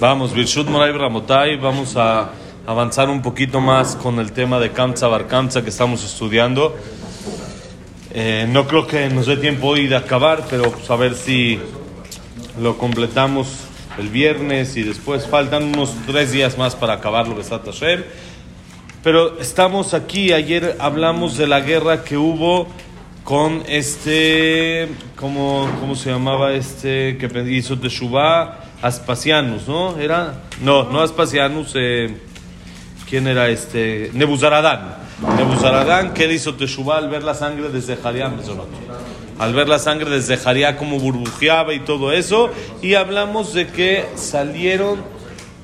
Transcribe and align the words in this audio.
Vamos, 0.00 0.32
Birshut 0.32 0.68
Moray 0.68 0.92
Ramotai, 0.92 1.56
vamos 1.56 1.96
a 1.96 2.30
avanzar 2.68 3.10
un 3.10 3.20
poquito 3.20 3.60
más 3.60 3.96
con 3.96 4.20
el 4.20 4.30
tema 4.30 4.60
de 4.60 4.70
Kamsa 4.70 5.08
Bar 5.08 5.26
Kamsa 5.26 5.62
que 5.62 5.70
estamos 5.70 6.04
estudiando. 6.04 6.76
Eh, 8.12 8.46
no 8.48 8.68
creo 8.68 8.86
que 8.86 9.08
nos 9.08 9.26
dé 9.26 9.36
tiempo 9.38 9.66
hoy 9.66 9.88
de 9.88 9.96
acabar, 9.96 10.44
pero 10.48 10.70
pues, 10.70 10.88
a 10.88 10.94
ver 10.94 11.16
si 11.16 11.58
lo 12.60 12.78
completamos 12.78 13.48
el 13.98 14.08
viernes 14.08 14.76
y 14.76 14.84
después 14.84 15.26
faltan 15.26 15.64
unos 15.64 15.92
tres 16.06 16.30
días 16.30 16.56
más 16.56 16.76
para 16.76 16.92
acabarlo, 16.92 17.34
Besat 17.34 17.64
Hashem. 17.64 18.04
Pero 19.02 19.40
estamos 19.40 19.94
aquí, 19.94 20.32
ayer 20.32 20.76
hablamos 20.78 21.36
de 21.36 21.48
la 21.48 21.58
guerra 21.58 22.04
que 22.04 22.16
hubo 22.16 22.68
con 23.24 23.64
este, 23.66 24.90
¿cómo, 25.16 25.68
cómo 25.80 25.96
se 25.96 26.10
llamaba 26.10 26.52
este 26.52 27.18
que 27.18 27.28
hizo 27.50 27.80
Teshuvah? 27.80 28.67
Aspasianus, 28.82 29.66
¿no? 29.66 29.98
Era, 29.98 30.34
no, 30.62 30.84
no 30.84 31.00
Aspasianus, 31.00 31.72
eh, 31.74 32.16
¿quién 33.08 33.26
era 33.26 33.48
este? 33.48 34.10
Nebuzaradán. 34.12 34.96
Nebuzaradán, 35.36 36.14
que 36.14 36.32
hizo 36.32 36.54
Teshuvah 36.54 36.98
al 36.98 37.08
ver 37.08 37.24
la 37.24 37.34
sangre 37.34 37.70
desde 37.70 37.96
Zeharia 37.96 38.30
Al 39.38 39.52
ver 39.52 39.68
la 39.68 39.80
sangre 39.80 40.10
desde 40.10 40.36
Zeharia 40.36 40.76
como 40.76 41.00
burbujeaba 41.00 41.74
y 41.74 41.80
todo 41.80 42.12
eso, 42.12 42.50
y 42.80 42.94
hablamos 42.94 43.52
de 43.52 43.66
que 43.66 44.06
salieron, 44.14 45.02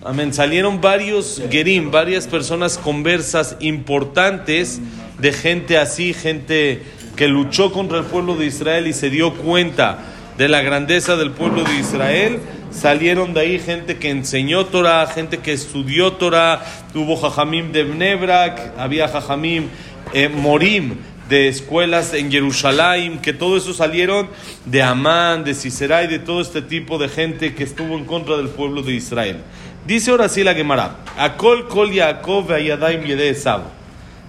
amén, 0.05 0.35
salieron 0.35 0.81
varios 0.81 1.41
gerim, 1.51 1.93
varias 1.93 2.27
personas 2.27 2.79
conversas 2.79 3.57
importantes 3.61 4.81
de 5.21 5.33
gente 5.33 5.79
así, 5.79 6.15
gente 6.15 6.83
que 7.15 7.29
luchó 7.29 7.71
contra 7.71 7.99
el 7.99 8.05
pueblo 8.05 8.35
de 8.35 8.47
Israel 8.47 8.89
y 8.89 8.93
se 8.93 9.09
dio 9.09 9.35
cuenta 9.35 9.99
de 10.37 10.49
la 10.49 10.63
grandeza 10.63 11.15
del 11.15 11.31
pueblo 11.31 11.63
de 11.63 11.77
Israel 11.77 12.41
salieron 12.75 13.33
de 13.35 13.41
ahí 13.41 13.59
gente 13.59 13.97
que 13.97 14.11
enseñó 14.11 14.67
Torah, 14.67 15.07
gente 15.07 15.39
que 15.39 15.53
estudió 15.53 16.13
Torah, 16.15 16.63
hubo 16.95 17.17
Jajamim 17.17 17.73
de 17.73 17.85
Bnebrak, 17.85 18.73
había 18.77 19.09
Jajamim 19.09 19.69
eh, 20.13 20.29
Morim 20.29 20.97
de 21.29 21.49
escuelas 21.49 22.13
en 22.13 22.31
Jerusalén, 22.31 23.19
que 23.19 23.33
todo 23.33 23.57
eso 23.57 23.73
salieron 23.73 24.29
de 24.67 24.83
Amán, 24.83 25.45
de 25.45 25.55
Sisera 25.55 26.03
y 26.03 26.07
de 26.07 26.19
todo 26.19 26.41
este 26.41 26.61
tipo 26.61 26.99
de 26.99 27.09
gente 27.09 27.55
que 27.55 27.65
estuvo 27.65 27.97
en 27.97 28.05
contra 28.05 28.37
del 28.37 28.49
pueblo 28.49 28.83
de 28.83 28.93
Israel. 28.93 29.39
Dice 29.87 30.11
ahora 30.11 30.29
sí 30.29 30.45
la 30.45 30.55
Gemara, 30.55 30.97
Akol 31.17 31.69
kol 31.69 31.93
Yaakov 31.93 32.49
ve'ayadaim 32.49 33.05
yede 33.05 33.31
Esav. 33.31 33.63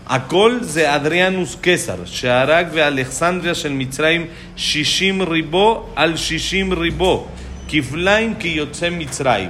Akol 0.07 0.63
ze 0.63 0.85
Adrianus 0.87 1.57
Kesar, 1.57 2.05
she'arag 2.05 2.71
ve'Alexandria 2.71 3.53
shel 3.53 3.71
Mitzrayim 3.71 4.27
shishim 4.55 5.25
ribo 5.25 5.89
al 5.95 6.13
shishim 6.13 6.73
ribo. 6.73 7.27
כפליים 7.68 8.34
כיוצא 8.34 8.88
מצרים. 8.90 9.48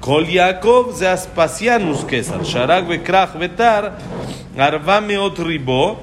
כל 0.00 0.24
יעקב 0.28 0.90
זה 0.94 1.14
אספסיאנוס 1.14 2.04
קסר, 2.08 2.44
שרק 2.44 2.84
וכרך 2.88 3.30
ותר 3.38 3.88
ארבע 4.58 5.00
מאות 5.00 5.40
ריבו, 5.40 5.96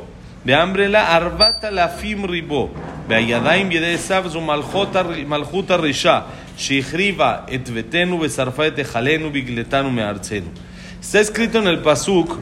באמרלה 0.45 1.17
ארבעת 1.17 1.65
אלפים 1.65 2.25
ריבו. 2.25 2.69
והידיים 3.07 3.71
ידי 3.71 3.93
עשיו 3.93 4.23
זו 4.27 4.41
מלכות, 4.41 4.89
מלכות 5.27 5.71
הרשע, 5.71 6.19
שהחריבה 6.57 7.35
את 7.53 7.69
ביתנו 7.69 8.19
ושרפה 8.21 8.67
את 8.67 8.77
היכלנו 8.77 9.33
והגלתנו 9.33 9.91
מארצנו. 9.91 10.47
Está 11.01 11.19
escrito 11.19 11.57
en 11.57 11.67
el 11.67 11.79
Pasuk, 11.79 12.39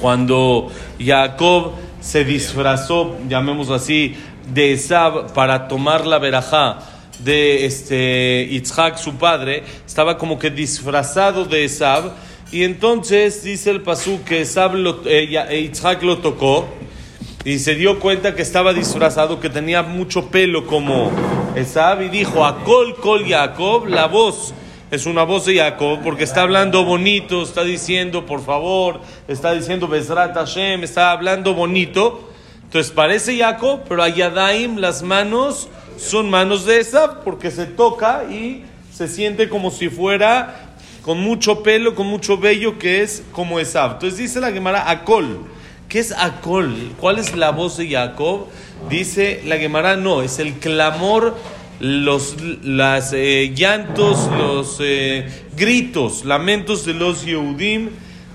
cuando 0.00 0.72
Jacob 0.98 1.72
se 2.00 2.24
disfrazó, 2.24 3.18
llamémoslo 3.28 3.74
así, 3.74 4.16
de 4.54 4.72
Esab 4.72 5.34
para 5.34 5.68
tomar 5.68 6.06
la 6.06 6.18
verajá 6.18 6.78
de 7.19 7.65
este 7.65 8.47
Yitzhak, 8.49 8.97
su 8.97 9.15
padre, 9.15 9.63
estaba 9.85 10.17
como 10.17 10.37
que 10.37 10.49
disfrazado 10.49 11.45
de 11.45 11.65
Esab. 11.65 12.11
Y 12.51 12.63
entonces 12.63 13.43
dice 13.43 13.71
el 13.71 13.81
Pasú 13.81 14.21
que 14.23 14.41
Esab 14.41 14.75
lo, 14.75 15.01
eh, 15.05 15.29
eh 15.49 15.71
lo 16.01 16.17
tocó 16.19 16.67
y 17.43 17.59
se 17.59 17.75
dio 17.75 17.99
cuenta 17.99 18.35
que 18.35 18.41
estaba 18.41 18.73
disfrazado, 18.73 19.39
que 19.39 19.49
tenía 19.49 19.83
mucho 19.83 20.29
pelo 20.29 20.65
como 20.65 21.11
Esab 21.55 22.01
y 22.01 22.09
dijo, 22.09 22.45
Akol 22.45 22.95
Kol 22.95 23.25
Jacob, 23.27 23.87
la 23.87 24.07
voz 24.07 24.53
es 24.91 25.05
una 25.05 25.23
voz 25.23 25.45
de 25.45 25.57
Jacob 25.57 25.99
porque 26.03 26.23
está 26.23 26.43
hablando 26.43 26.85
bonito, 26.85 27.43
está 27.43 27.63
diciendo 27.63 28.25
por 28.25 28.43
favor, 28.43 29.01
está 29.27 29.53
diciendo 29.53 29.87
Bezrat 29.87 30.35
Hashem, 30.35 30.83
está 30.83 31.11
hablando 31.11 31.53
bonito. 31.53 32.29
Entonces 32.63 32.91
parece 32.91 33.37
Jacob, 33.37 33.81
pero 33.87 34.03
a 34.03 34.09
Yadaim 34.09 34.77
las 34.77 35.01
manos 35.01 35.69
son 35.97 36.29
manos 36.29 36.65
de 36.65 36.79
esa 36.79 37.21
porque 37.21 37.51
se 37.51 37.65
toca 37.65 38.25
y 38.29 38.63
se 38.93 39.07
siente 39.07 39.49
como 39.49 39.71
si 39.71 39.89
fuera 39.89 40.75
con 41.01 41.19
mucho 41.19 41.61
pelo, 41.61 41.93
con 41.93 42.07
mucho 42.07 42.37
vello, 42.37 42.79
que 42.79 43.03
es 43.03 43.23
como 43.31 43.59
Esab. 43.59 43.93
Entonces 43.93 44.17
dice 44.17 44.39
la 44.39 44.51
Gemara, 44.51 44.89
Akol. 44.89 45.41
¿Qué 45.87 45.99
es 45.99 46.11
Akol? 46.11 46.93
¿Cuál 46.99 47.19
es 47.19 47.35
la 47.35 47.51
voz 47.51 47.77
de 47.77 47.89
Jacob? 47.89 48.47
Dice 48.89 49.41
la 49.45 49.57
Gemara, 49.57 49.97
no, 49.97 50.23
es 50.23 50.39
el 50.39 50.53
clamor, 50.53 51.35
los 51.79 52.35
eh, 52.41 53.53
llantos, 53.55 54.29
los 54.35 54.77
eh, 54.79 55.45
gritos, 55.55 56.25
lamentos 56.25 56.85
de 56.85 56.95
los 56.95 57.23
Yehudim 57.23 57.89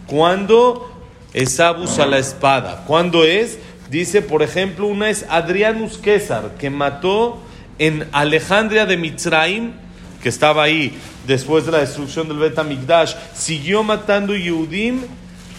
cuando 0.06 0.92
Esab 1.32 1.80
usa 1.80 2.06
la 2.06 2.18
espada. 2.18 2.84
¿Cuándo 2.86 3.24
es? 3.24 3.58
Dice, 3.90 4.22
por 4.22 4.44
ejemplo, 4.44 4.86
una 4.86 5.10
es 5.10 5.26
Adrianus 5.28 6.00
César, 6.02 6.52
que 6.56 6.70
mató 6.70 7.38
en 7.80 8.06
Alejandría 8.12 8.84
de 8.84 8.98
Mitzraim, 8.98 9.72
que 10.22 10.28
estaba 10.28 10.62
ahí 10.62 10.92
después 11.26 11.64
de 11.64 11.72
la 11.72 11.78
destrucción 11.78 12.28
del 12.28 12.36
Bet 12.36 12.62
Mikdash, 12.62 13.14
siguió 13.34 13.82
matando 13.82 14.36
Yehudim 14.36 15.00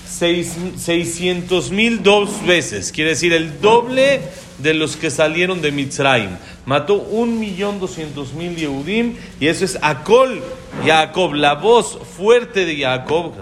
600 0.07 1.71
mil 1.71 2.03
dos 2.03 2.45
veces, 2.45 2.91
quiere 2.91 3.11
decir 3.11 3.33
el 3.33 3.59
doble 3.59 4.21
de 4.59 4.75
los 4.75 4.97
que 4.97 5.09
salieron 5.09 5.63
de 5.63 5.71
Mitzraim. 5.71 6.29
Mató 6.67 6.93
un 6.99 7.39
millón 7.39 7.79
doscientos 7.79 8.33
mil 8.33 8.55
Yehudim 8.55 9.15
y 9.39 9.47
eso 9.47 9.65
es 9.65 9.79
Akol 9.81 10.43
Jacob, 10.85 11.33
la 11.33 11.55
voz 11.55 11.97
fuerte 12.15 12.67
de 12.67 12.77
Jacob, 12.77 13.33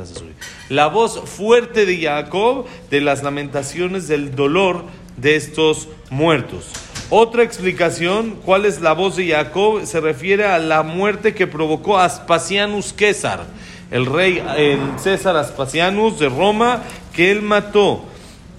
la 0.70 0.88
voz 0.88 1.20
fuerte 1.30 1.86
de 1.86 2.02
Jacob 2.02 2.66
de 2.90 3.02
las 3.02 3.24
lamentaciones 3.24 4.08
del 4.08 4.36
dolor 4.36 4.86
de 5.18 5.36
estos 5.36 5.90
muertos. 6.10 6.68
Otra 7.12 7.42
explicación, 7.42 8.36
¿cuál 8.46 8.66
es 8.66 8.82
la 8.82 8.94
voz 8.94 9.16
de 9.16 9.28
Jacob? 9.30 9.84
Se 9.84 10.00
refiere 10.00 10.46
a 10.46 10.60
la 10.60 10.84
muerte 10.84 11.34
que 11.34 11.48
provocó 11.48 11.98
Aspasianus 11.98 12.94
César, 12.96 13.48
el 13.90 14.06
rey 14.06 14.44
el 14.56 14.78
César 15.00 15.36
Aspasianus 15.36 16.20
de 16.20 16.30
Roma, 16.30 16.84
que 17.12 17.32
él 17.32 17.42
mató 17.42 18.06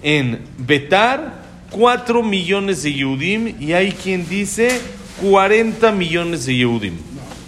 en 0.03 0.41
Betar 0.57 1.41
4 1.69 2.23
millones 2.23 2.83
de 2.83 2.91
Yehudim 2.91 3.55
y 3.57 3.71
hay 3.71 3.93
quien 3.93 4.27
dice 4.27 4.81
40 5.21 5.89
millones 5.93 6.45
de 6.45 6.57
Yehudim. 6.57 6.95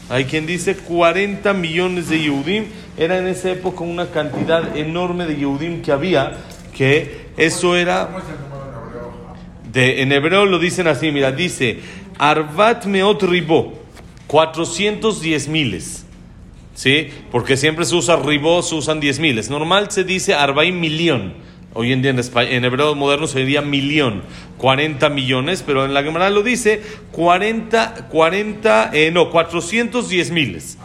Hay 0.09 0.23
quien 0.23 0.45
dice 0.45 0.77
40 0.77 1.51
millones 1.51 2.07
de 2.07 2.21
Yehudim. 2.21 2.67
Era 2.95 3.17
en 3.17 3.27
esa 3.27 3.51
época 3.51 3.83
una 3.83 4.07
cantidad 4.07 4.77
enorme 4.77 5.25
de 5.25 5.35
Yehudim 5.35 5.81
que 5.81 5.91
había, 5.91 6.31
que 6.73 7.27
eso 7.35 7.75
era 7.75 8.09
en 9.73 10.11
hebreo 10.11 10.45
lo 10.45 10.59
dicen 10.59 10.87
así, 10.87 11.11
mira, 11.11 11.31
dice 11.31 11.79
Arvat 12.17 12.85
meot 12.85 13.23
ribo, 13.23 13.73
410 14.27 15.47
miles. 15.47 16.05
¿Sí? 16.75 17.09
Porque 17.31 17.55
siempre 17.55 17.85
se 17.85 17.95
usa 17.95 18.15
ribó, 18.15 18.61
se 18.63 18.75
usan 18.75 18.99
10 18.99 19.19
miles. 19.19 19.49
Normal 19.49 19.91
se 19.91 20.03
dice 20.03 20.33
arbaim 20.33 20.79
millón. 20.79 21.33
Hoy 21.75 21.91
en 21.91 22.01
día 22.03 22.11
en, 22.11 22.65
hebreo 22.65 22.93
moderno 22.93 23.25
se 23.25 23.39
diría 23.39 23.61
millón, 23.61 24.21
40 24.59 25.09
millones, 25.09 25.63
pero 25.65 25.85
en 25.85 25.93
la 25.95 26.03
Gemara 26.03 26.29
lo 26.29 26.43
dice 26.43 26.83
40, 27.11 28.09
40 28.09 28.91
eh, 28.93 29.09
no, 29.11 29.31
410 29.31 30.31
miles. 30.31 30.77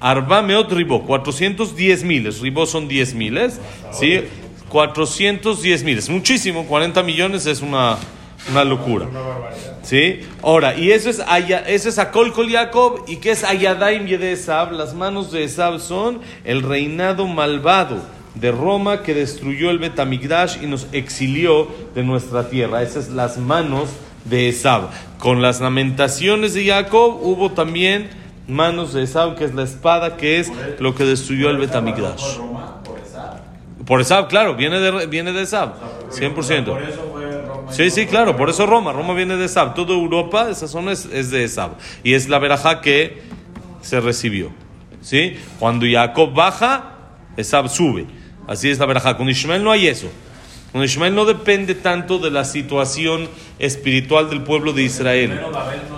Arba 0.00 0.42
meot 0.42 0.72
ribó, 0.72 1.04
410 1.04 2.04
miles. 2.04 2.40
Ribó 2.40 2.66
son 2.66 2.88
10 2.88 3.14
miles. 3.14 3.60
¿sí? 3.92 4.22
410 4.68 5.84
mil, 5.84 5.98
es 5.98 6.08
muchísimo, 6.08 6.66
40 6.66 7.02
millones 7.02 7.46
es 7.46 7.60
una, 7.60 7.96
una 8.50 8.64
locura. 8.64 9.06
¿Sí? 9.82 10.20
Ahora, 10.42 10.76
y 10.76 10.90
eso 10.90 11.08
es, 11.10 11.22
eso 11.66 11.88
es 11.88 11.98
Akol 11.98 12.32
Kol 12.32 12.50
Jacob, 12.50 13.04
y 13.08 13.16
que 13.16 13.30
es 13.30 13.44
Ayadaim 13.44 14.06
de 14.06 14.32
Esab, 14.32 14.72
las 14.72 14.94
manos 14.94 15.32
de 15.32 15.44
Esab 15.44 15.80
son 15.80 16.20
el 16.44 16.62
reinado 16.62 17.26
malvado 17.26 18.02
de 18.34 18.52
Roma 18.52 19.02
que 19.02 19.14
destruyó 19.14 19.70
el 19.70 19.78
Betamigdash 19.78 20.62
y 20.62 20.66
nos 20.66 20.86
exilió 20.92 21.68
de 21.94 22.04
nuestra 22.04 22.48
tierra. 22.48 22.82
Esas 22.82 23.06
son 23.06 23.16
las 23.16 23.38
manos 23.38 23.88
de 24.24 24.48
Esab. 24.48 24.90
Con 25.18 25.42
las 25.42 25.60
lamentaciones 25.60 26.54
de 26.54 26.66
Jacob 26.66 27.18
hubo 27.20 27.52
también 27.52 28.08
manos 28.46 28.92
de 28.92 29.02
Esab, 29.02 29.36
que 29.36 29.44
es 29.44 29.54
la 29.54 29.64
espada, 29.64 30.16
que 30.16 30.38
es 30.38 30.52
lo 30.78 30.94
que 30.94 31.04
destruyó 31.04 31.50
el 31.50 31.58
Betamigdash. 31.58 32.38
Por 33.88 34.02
Esab, 34.02 34.28
claro, 34.28 34.54
viene 34.54 34.78
de, 34.80 35.06
viene 35.06 35.32
de 35.32 35.42
Esab, 35.42 35.72
100%. 36.10 36.76
Sí, 37.70 37.90
sí, 37.90 38.06
claro, 38.06 38.36
por 38.36 38.50
eso 38.50 38.66
Roma, 38.66 38.92
Roma 38.92 39.14
viene 39.14 39.36
de 39.36 39.46
Esab. 39.46 39.74
Toda 39.74 39.94
Europa, 39.94 40.50
esa 40.50 40.68
zona 40.68 40.92
es, 40.92 41.30
de 41.30 41.44
Esab. 41.44 41.70
Y 42.04 42.12
es 42.12 42.28
la 42.28 42.38
veraja 42.38 42.82
que 42.82 43.22
se 43.80 43.98
recibió. 44.00 44.52
¿sí? 45.00 45.38
Cuando 45.58 45.86
Jacob 45.90 46.34
baja, 46.34 46.96
Esab 47.38 47.70
sube. 47.70 48.06
Así 48.46 48.68
es 48.68 48.78
la 48.78 48.84
verajá. 48.84 49.16
Con 49.16 49.30
Ishmael 49.30 49.64
no 49.64 49.72
hay 49.72 49.86
eso. 49.86 50.10
Con 50.72 50.84
Ishmael 50.84 51.14
no 51.14 51.24
depende 51.24 51.74
tanto 51.74 52.18
de 52.18 52.30
la 52.30 52.44
situación 52.44 53.26
espiritual 53.58 54.28
del 54.28 54.42
pueblo 54.42 54.74
de 54.74 54.82
Israel. 54.82 55.40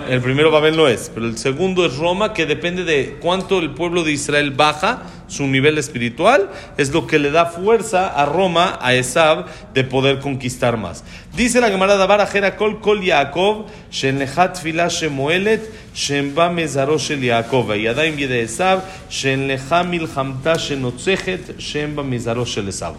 El 0.09 0.21
primero 0.21 0.53
Babel 0.53 0.77
no 0.77 0.87
es, 0.87 1.11
pero 1.13 1.27
el 1.27 1.37
segundo 1.39 1.85
es 1.85 1.97
Roma, 1.97 2.35
que 2.35 2.47
depende 2.47 2.85
de 2.85 3.19
cuánto 3.21 3.59
el 3.59 3.71
pueblo 3.71 4.05
de 4.05 4.13
Israel 4.13 4.53
baja 4.53 5.03
su 5.31 5.47
nivel 5.47 5.79
espiritual, 5.79 6.51
es 6.77 6.91
lo 6.91 7.07
que 7.07 7.19
le 7.19 7.31
da 7.31 7.47
fuerza 7.47 8.09
a 8.09 8.27
Roma, 8.27 8.79
a 8.83 8.95
Esab, 8.95 9.47
de 9.73 9.85
poder 9.85 10.19
conquistar 10.19 10.77
más. 10.77 11.05
Dice 11.35 11.61
la 11.61 11.71
Gemara 11.71 11.97
Dabar 11.97 12.29
Kol 12.57 12.81
Kol 12.81 13.03
Yaakov, 13.03 13.67
Shenlechat 13.91 14.61
Filah 14.61 14.89
Shemoelet, 14.89 15.63
Shenba 15.95 16.51
Mezaro 16.51 16.99
Shel 16.99 17.21
Yaakov, 17.21 17.77
Yadaim 17.81 18.17
Yede 18.19 18.43
Esab, 18.43 18.83
Shenlecha 19.09 19.85
Milchamta 19.85 20.57
Shenotzechet, 20.57 21.57
Shenba 21.59 22.03
Mezaro 22.03 22.45
Shel 22.45 22.69
Esab. 22.69 22.95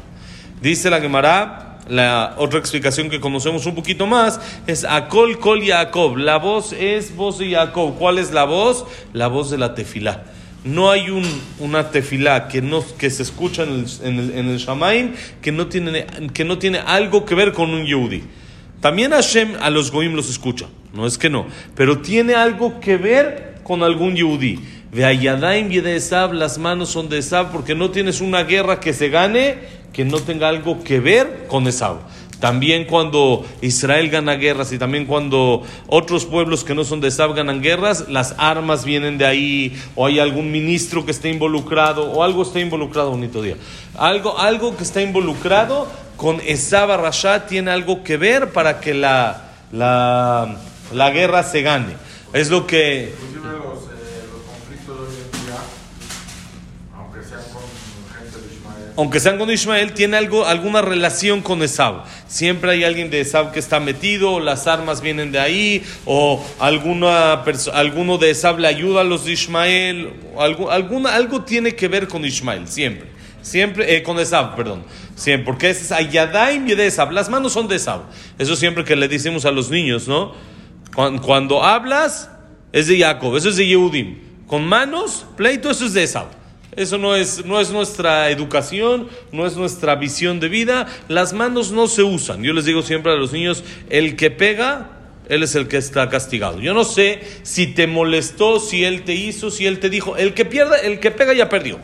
Dice 0.62 0.89
la 0.89 1.01
Gemara, 1.01 1.80
la 1.89 2.36
otra 2.38 2.60
explicación 2.60 3.10
que 3.10 3.19
conocemos 3.19 3.66
un 3.66 3.75
poquito 3.75 4.07
más 4.07 4.39
es 4.68 4.86
Akol 4.86 5.39
Kol 5.39 5.62
Yaakov. 5.63 6.18
La 6.18 6.38
voz 6.38 6.72
es 6.74 7.13
voz 7.16 7.39
de 7.39 7.51
Jacob. 7.51 7.98
¿Cuál 7.98 8.18
es 8.18 8.31
la 8.31 8.45
voz? 8.45 8.86
La 9.12 9.28
voz 9.28 9.51
de 9.51 9.57
la 9.57 9.75
tefilá. 9.75 10.24
No 10.63 10.91
hay 10.91 11.09
un, 11.09 11.23
una 11.59 11.89
tefilá 11.89 12.47
que, 12.47 12.61
no, 12.61 12.83
que 12.97 13.09
se 13.09 13.23
escucha 13.23 13.63
en 13.63 13.85
el, 14.19 14.31
en 14.37 14.49
el, 14.49 14.57
Shamaim 14.57 15.13
que 15.41 15.51
no, 15.51 15.67
tiene, 15.67 16.05
que 16.33 16.45
no 16.45 16.59
tiene 16.59 16.77
algo 16.77 17.25
que 17.25 17.33
ver 17.33 17.51
con 17.51 17.71
un 17.71 17.85
Yehudi. 17.85 18.23
También 18.79 19.11
Hashem 19.11 19.55
a 19.59 19.69
los 19.69 19.91
Goim 19.91 20.13
los 20.13 20.29
escucha, 20.29 20.67
no 20.93 21.07
es 21.07 21.17
que 21.17 21.29
no, 21.29 21.47
pero 21.75 21.99
tiene 21.99 22.35
algo 22.35 22.79
que 22.79 22.97
ver 22.97 23.61
con 23.63 23.83
algún 23.83 24.15
Yehudi. 24.15 24.59
Ve 24.91 25.05
a 25.05 25.13
Yadaim 25.13 25.71
y 25.71 25.79
de 25.79 25.95
Esab, 25.95 26.33
las 26.33 26.57
manos 26.57 26.89
son 26.89 27.07
de 27.07 27.19
Esab, 27.19 27.51
porque 27.51 27.75
no 27.75 27.91
tienes 27.91 28.19
una 28.21 28.43
guerra 28.43 28.79
que 28.79 28.93
se 28.93 29.09
gane 29.09 29.81
que 29.93 30.05
no 30.05 30.19
tenga 30.19 30.49
algo 30.49 30.83
que 30.83 30.99
ver 30.99 31.45
con 31.47 31.67
Esab. 31.67 31.97
También 32.41 32.85
cuando 32.85 33.45
Israel 33.61 34.09
gana 34.09 34.33
guerras 34.33 34.73
y 34.73 34.79
también 34.79 35.05
cuando 35.05 35.61
otros 35.88 36.25
pueblos 36.25 36.63
que 36.63 36.73
no 36.73 36.83
son 36.83 36.99
de 36.99 37.09
Esab 37.09 37.35
ganan 37.35 37.61
guerras, 37.61 38.09
las 38.09 38.33
armas 38.39 38.83
vienen 38.83 39.19
de 39.19 39.25
ahí, 39.25 39.79
o 39.95 40.07
hay 40.07 40.19
algún 40.19 40.51
ministro 40.51 41.05
que 41.05 41.11
esté 41.11 41.29
involucrado, 41.29 42.11
o 42.11 42.23
algo 42.23 42.41
está 42.41 42.59
involucrado, 42.59 43.11
bonito 43.11 43.43
día. 43.43 43.57
Algo, 43.95 44.39
algo 44.39 44.75
que 44.75 44.83
está 44.83 45.03
involucrado 45.03 45.88
con 46.17 46.41
Esab 46.41 46.89
Rasha 46.99 47.45
tiene 47.45 47.69
algo 47.69 48.03
que 48.03 48.17
ver 48.17 48.51
para 48.51 48.79
que 48.79 48.95
la, 48.95 49.51
la, 49.71 50.57
la 50.91 51.11
guerra 51.11 51.44
se 51.44 51.61
gane. 51.61 51.94
Es 52.33 52.49
lo 52.49 52.65
que... 52.65 53.13
aunque 58.97 59.19
sean 59.19 59.38
con 59.38 59.49
Ismael, 59.49 59.93
tiene 59.93 60.17
algo, 60.17 60.45
alguna 60.45 60.81
relación 60.81 61.41
con 61.41 61.63
Esab. 61.63 62.03
Siempre 62.27 62.71
hay 62.71 62.83
alguien 62.83 63.09
de 63.09 63.21
Esab 63.21 63.51
que 63.51 63.59
está 63.59 63.79
metido, 63.79 64.39
las 64.39 64.67
armas 64.67 65.01
vienen 65.01 65.31
de 65.31 65.39
ahí, 65.39 65.83
o 66.05 66.43
alguna 66.59 67.43
alguno 67.73 68.17
de 68.17 68.31
Esab 68.31 68.59
le 68.59 68.67
ayuda 68.67 69.01
a 69.01 69.03
los 69.03 69.25
de 69.25 69.31
Ismael, 69.31 70.13
algo, 70.38 70.71
alguna, 70.71 71.15
algo 71.15 71.43
tiene 71.43 71.75
que 71.75 71.88
ver 71.88 72.07
con 72.07 72.25
Ismael, 72.25 72.67
siempre. 72.67 73.09
Siempre, 73.41 73.95
eh, 73.95 74.03
con 74.03 74.19
Esab, 74.19 74.55
perdón. 74.55 74.83
Siempre, 75.15 75.45
porque 75.45 75.69
es 75.71 75.91
Ayadaim 75.91 76.67
y 76.67 76.75
de 76.75 76.85
Esab. 76.87 77.11
Las 77.11 77.29
manos 77.29 77.53
son 77.53 77.67
de 77.67 77.77
Esab. 77.77 78.01
Eso 78.37 78.55
siempre 78.55 78.83
que 78.83 78.95
le 78.95 79.07
decimos 79.07 79.45
a 79.45 79.51
los 79.51 79.69
niños, 79.69 80.07
¿no? 80.07 80.33
Cuando, 80.94 81.21
cuando 81.21 81.63
hablas, 81.63 82.29
es 82.71 82.87
de 82.87 82.99
Jacob, 82.99 83.35
eso 83.35 83.49
es 83.49 83.55
de 83.55 83.65
Yehudim. 83.67 84.17
Con 84.45 84.65
manos, 84.65 85.25
pleito, 85.37 85.71
eso 85.71 85.85
es 85.85 85.94
de 85.94 86.03
Esab. 86.03 86.40
Eso 86.75 86.97
no 86.97 87.15
es, 87.15 87.45
no 87.45 87.59
es 87.59 87.71
nuestra 87.71 88.29
educación, 88.29 89.09
no 89.33 89.45
es 89.45 89.57
nuestra 89.57 89.95
visión 89.95 90.39
de 90.39 90.47
vida. 90.47 90.88
Las 91.09 91.33
manos 91.33 91.71
no 91.71 91.88
se 91.88 92.03
usan. 92.03 92.44
Yo 92.44 92.53
les 92.53 92.63
digo 92.63 92.81
siempre 92.81 93.12
a 93.12 93.15
los 93.15 93.33
niños, 93.33 93.63
el 93.89 94.15
que 94.15 94.31
pega, 94.31 94.91
él 95.27 95.44
es 95.44 95.56
el 95.56 95.68
que 95.68 95.77
está 95.77 96.07
castigado. 96.07 96.62
Yo 96.62 96.73
no 96.73 96.85
sé 96.85 97.21
si 97.44 97.68
te 97.68 97.88
molestó, 97.88 98.59
si 98.59 98.85
él 98.85 99.03
te 99.03 99.13
hizo, 99.15 99.51
si 99.51 99.65
él 99.65 99.79
te 99.79 99.89
dijo, 99.89 100.15
el 100.15 100.33
que 100.33 100.45
pierda, 100.45 100.77
el 100.77 101.00
que 101.00 101.12
pega 101.12 101.33
ya 101.33 101.50
perdió. 101.50 101.77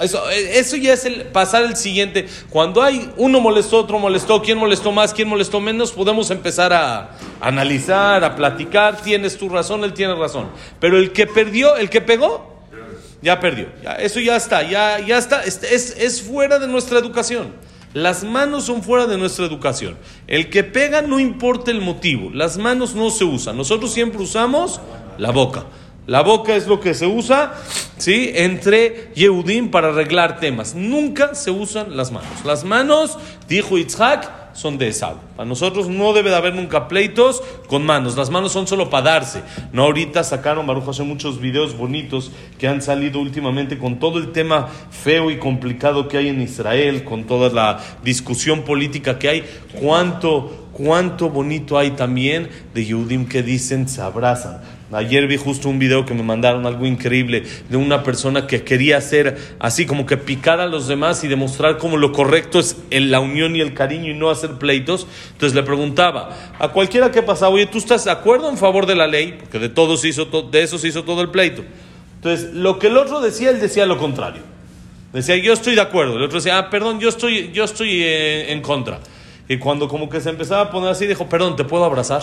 Eso, 0.00 0.28
eso 0.30 0.76
ya 0.76 0.92
es 0.92 1.06
el 1.06 1.22
pasar 1.22 1.64
el 1.64 1.74
siguiente. 1.74 2.28
Cuando 2.50 2.82
hay 2.82 3.10
uno 3.16 3.40
molestó, 3.40 3.78
otro 3.78 3.98
molestó, 3.98 4.42
quién 4.42 4.58
molestó 4.58 4.92
más, 4.92 5.14
quién 5.14 5.28
molestó 5.28 5.60
menos, 5.60 5.92
podemos 5.92 6.30
empezar 6.30 6.74
a 6.74 7.16
analizar, 7.40 8.22
a 8.22 8.36
platicar. 8.36 9.00
Tienes 9.00 9.38
tu 9.38 9.48
razón, 9.48 9.82
él 9.82 9.94
tiene 9.94 10.14
razón. 10.14 10.50
Pero 10.78 10.98
el 10.98 11.12
que 11.12 11.26
perdió, 11.26 11.76
el 11.76 11.90
que 11.90 12.00
pegó, 12.00 12.57
ya 13.22 13.40
perdió. 13.40 13.68
Ya, 13.82 13.92
eso 13.94 14.20
ya 14.20 14.36
está, 14.36 14.62
ya, 14.62 14.98
ya 15.00 15.18
está. 15.18 15.44
Es, 15.44 15.62
es, 15.62 16.22
fuera 16.22 16.58
de 16.58 16.68
nuestra 16.68 16.98
educación. 16.98 17.52
Las 17.94 18.22
manos 18.22 18.64
son 18.64 18.82
fuera 18.82 19.06
de 19.06 19.16
nuestra 19.16 19.46
educación. 19.46 19.96
El 20.26 20.50
que 20.50 20.62
pega 20.62 21.02
no 21.02 21.18
importa 21.18 21.70
el 21.70 21.80
motivo. 21.80 22.30
Las 22.32 22.58
manos 22.58 22.94
no 22.94 23.10
se 23.10 23.24
usan. 23.24 23.56
Nosotros 23.56 23.92
siempre 23.92 24.22
usamos 24.22 24.80
la 25.16 25.30
boca. 25.30 25.64
La 26.08 26.22
boca 26.22 26.56
es 26.56 26.66
lo 26.66 26.80
que 26.80 26.94
se 26.94 27.06
usa, 27.06 27.52
¿sí? 27.98 28.32
Entre 28.34 29.10
Yehudim 29.14 29.70
para 29.70 29.88
arreglar 29.88 30.40
temas. 30.40 30.74
Nunca 30.74 31.34
se 31.34 31.50
usan 31.50 31.98
las 31.98 32.12
manos. 32.12 32.46
Las 32.46 32.64
manos, 32.64 33.18
dijo 33.46 33.76
Itzhak, 33.76 34.54
son 34.54 34.78
de 34.78 34.88
Esab. 34.88 35.16
Para 35.36 35.46
nosotros 35.46 35.86
no 35.86 36.14
debe 36.14 36.30
de 36.30 36.36
haber 36.36 36.54
nunca 36.54 36.88
pleitos 36.88 37.42
con 37.66 37.84
manos. 37.84 38.16
Las 38.16 38.30
manos 38.30 38.52
son 38.52 38.66
solo 38.66 38.88
para 38.88 39.10
darse. 39.10 39.42
No 39.74 39.82
ahorita 39.82 40.24
sacaron, 40.24 40.66
Baruch 40.66 40.88
hace 40.88 41.02
muchos 41.02 41.42
videos 41.42 41.76
bonitos 41.76 42.32
que 42.58 42.68
han 42.68 42.80
salido 42.80 43.20
últimamente 43.20 43.76
con 43.76 43.98
todo 43.98 44.18
el 44.18 44.32
tema 44.32 44.68
feo 44.90 45.30
y 45.30 45.36
complicado 45.36 46.08
que 46.08 46.16
hay 46.16 46.28
en 46.28 46.40
Israel, 46.40 47.04
con 47.04 47.24
toda 47.24 47.50
la 47.50 47.80
discusión 48.02 48.62
política 48.62 49.18
que 49.18 49.28
hay. 49.28 49.44
Cuánto, 49.78 50.68
cuánto 50.72 51.28
bonito 51.28 51.76
hay 51.76 51.90
también 51.90 52.48
de 52.72 52.86
Yehudim 52.86 53.28
que 53.28 53.42
dicen 53.42 53.90
se 53.90 54.00
abrazan 54.00 54.77
Ayer 54.90 55.26
vi 55.26 55.36
justo 55.36 55.68
un 55.68 55.78
video 55.78 56.06
que 56.06 56.14
me 56.14 56.22
mandaron, 56.22 56.64
algo 56.64 56.86
increíble, 56.86 57.42
de 57.68 57.76
una 57.76 58.02
persona 58.02 58.46
que 58.46 58.64
quería 58.64 58.96
hacer 58.96 59.36
así 59.58 59.84
como 59.84 60.06
que 60.06 60.16
picar 60.16 60.60
a 60.60 60.66
los 60.66 60.88
demás 60.88 61.22
y 61.24 61.28
demostrar 61.28 61.76
cómo 61.76 61.98
lo 61.98 62.12
correcto 62.12 62.58
es 62.58 62.76
la 62.90 63.20
unión 63.20 63.54
y 63.54 63.60
el 63.60 63.74
cariño 63.74 64.10
y 64.10 64.14
no 64.14 64.30
hacer 64.30 64.52
pleitos. 64.52 65.06
Entonces 65.32 65.54
le 65.54 65.62
preguntaba 65.62 66.30
a 66.58 66.68
cualquiera 66.68 67.10
que 67.10 67.20
pasaba, 67.20 67.52
oye, 67.52 67.66
¿tú 67.66 67.76
estás 67.76 68.06
de 68.06 68.10
acuerdo 68.10 68.48
en 68.48 68.56
favor 68.56 68.86
de 68.86 68.94
la 68.94 69.06
ley? 69.06 69.36
Porque 69.38 69.58
de, 69.58 69.68
todos 69.68 70.06
hizo 70.06 70.24
de 70.24 70.62
eso 70.62 70.78
se 70.78 70.88
hizo 70.88 71.04
todo 71.04 71.20
el 71.20 71.28
pleito. 71.28 71.64
Entonces, 72.16 72.54
lo 72.54 72.78
que 72.78 72.86
el 72.86 72.96
otro 72.96 73.20
decía, 73.20 73.50
él 73.50 73.60
decía 73.60 73.84
lo 73.84 73.98
contrario. 73.98 74.42
Decía, 75.12 75.36
yo 75.36 75.52
estoy 75.52 75.74
de 75.74 75.82
acuerdo. 75.82 76.16
El 76.16 76.22
otro 76.22 76.38
decía, 76.38 76.56
ah, 76.56 76.70
perdón, 76.70 76.98
yo 76.98 77.10
estoy, 77.10 77.52
yo 77.52 77.64
estoy 77.64 78.02
eh, 78.02 78.52
en 78.52 78.62
contra. 78.62 79.00
Y 79.48 79.58
cuando 79.58 79.86
como 79.86 80.08
que 80.08 80.20
se 80.20 80.30
empezaba 80.30 80.62
a 80.62 80.70
poner 80.70 80.90
así, 80.90 81.06
dijo, 81.06 81.28
perdón, 81.28 81.56
¿te 81.56 81.64
puedo 81.64 81.84
abrazar? 81.84 82.22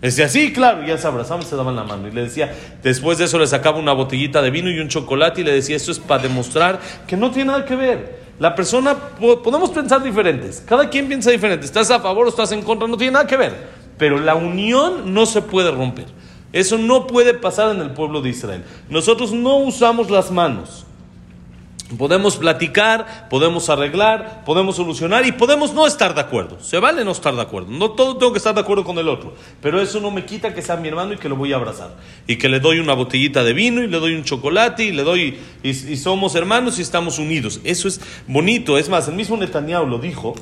Decía, 0.00 0.28
sí, 0.28 0.52
claro, 0.52 0.86
ya 0.86 0.96
se 0.96 1.06
abrazaban, 1.08 1.44
se 1.44 1.56
daban 1.56 1.74
la 1.74 1.82
mano. 1.82 2.06
Y 2.06 2.12
le 2.12 2.22
decía, 2.22 2.54
después 2.82 3.18
de 3.18 3.24
eso 3.24 3.38
le 3.38 3.46
sacaba 3.46 3.78
una 3.78 3.92
botellita 3.92 4.40
de 4.40 4.50
vino 4.50 4.70
y 4.70 4.78
un 4.78 4.88
chocolate 4.88 5.40
y 5.40 5.44
le 5.44 5.52
decía, 5.52 5.76
eso 5.76 5.90
es 5.90 5.98
para 5.98 6.22
demostrar 6.22 6.78
que 7.06 7.16
no 7.16 7.30
tiene 7.30 7.50
nada 7.50 7.64
que 7.64 7.74
ver. 7.74 8.28
La 8.38 8.54
persona, 8.54 8.94
podemos 8.94 9.70
pensar 9.70 10.00
diferentes, 10.00 10.62
cada 10.64 10.88
quien 10.88 11.08
piensa 11.08 11.30
diferente, 11.30 11.66
estás 11.66 11.90
a 11.90 11.98
favor 11.98 12.26
o 12.26 12.28
estás 12.28 12.52
en 12.52 12.62
contra, 12.62 12.86
no 12.86 12.96
tiene 12.96 13.14
nada 13.14 13.26
que 13.26 13.36
ver. 13.36 13.78
Pero 13.98 14.20
la 14.20 14.36
unión 14.36 15.12
no 15.12 15.26
se 15.26 15.42
puede 15.42 15.72
romper. 15.72 16.06
Eso 16.52 16.78
no 16.78 17.08
puede 17.08 17.34
pasar 17.34 17.74
en 17.74 17.82
el 17.82 17.90
pueblo 17.90 18.20
de 18.20 18.30
Israel. 18.30 18.64
Nosotros 18.88 19.32
no 19.32 19.56
usamos 19.56 20.08
las 20.10 20.30
manos. 20.30 20.86
Podemos 21.96 22.36
platicar, 22.36 23.28
podemos 23.30 23.70
arreglar, 23.70 24.44
podemos 24.44 24.76
solucionar 24.76 25.24
y 25.24 25.32
podemos 25.32 25.72
no 25.72 25.86
estar 25.86 26.14
de 26.14 26.20
acuerdo. 26.20 26.60
Se 26.60 26.78
vale 26.78 27.02
no 27.02 27.12
estar 27.12 27.34
de 27.34 27.40
acuerdo. 27.40 27.70
No 27.70 27.92
todo 27.92 28.18
tengo 28.18 28.32
que 28.32 28.38
estar 28.38 28.54
de 28.54 28.60
acuerdo 28.60 28.84
con 28.84 28.98
el 28.98 29.08
otro. 29.08 29.32
Pero 29.62 29.80
eso 29.80 29.98
no 29.98 30.10
me 30.10 30.26
quita 30.26 30.52
que 30.52 30.60
sea 30.60 30.76
mi 30.76 30.88
hermano 30.88 31.14
y 31.14 31.16
que 31.16 31.30
lo 31.30 31.36
voy 31.36 31.54
a 31.54 31.56
abrazar. 31.56 31.96
Y 32.26 32.36
que 32.36 32.50
le 32.50 32.60
doy 32.60 32.78
una 32.78 32.92
botellita 32.92 33.42
de 33.42 33.54
vino 33.54 33.82
y 33.82 33.86
le 33.86 33.98
doy 34.00 34.14
un 34.14 34.24
chocolate 34.24 34.84
y 34.84 34.92
le 34.92 35.02
doy. 35.02 35.38
Y, 35.62 35.96
somos 35.96 36.34
hermanos 36.34 36.78
y 36.78 36.82
estamos 36.82 37.18
unidos. 37.18 37.60
Eso 37.64 37.88
es 37.88 38.02
bonito. 38.26 38.76
Es 38.76 38.90
más, 38.90 39.08
el 39.08 39.14
mismo 39.14 39.38
Netanyahu 39.38 39.86
lo 39.86 39.98
dijo 39.98 40.34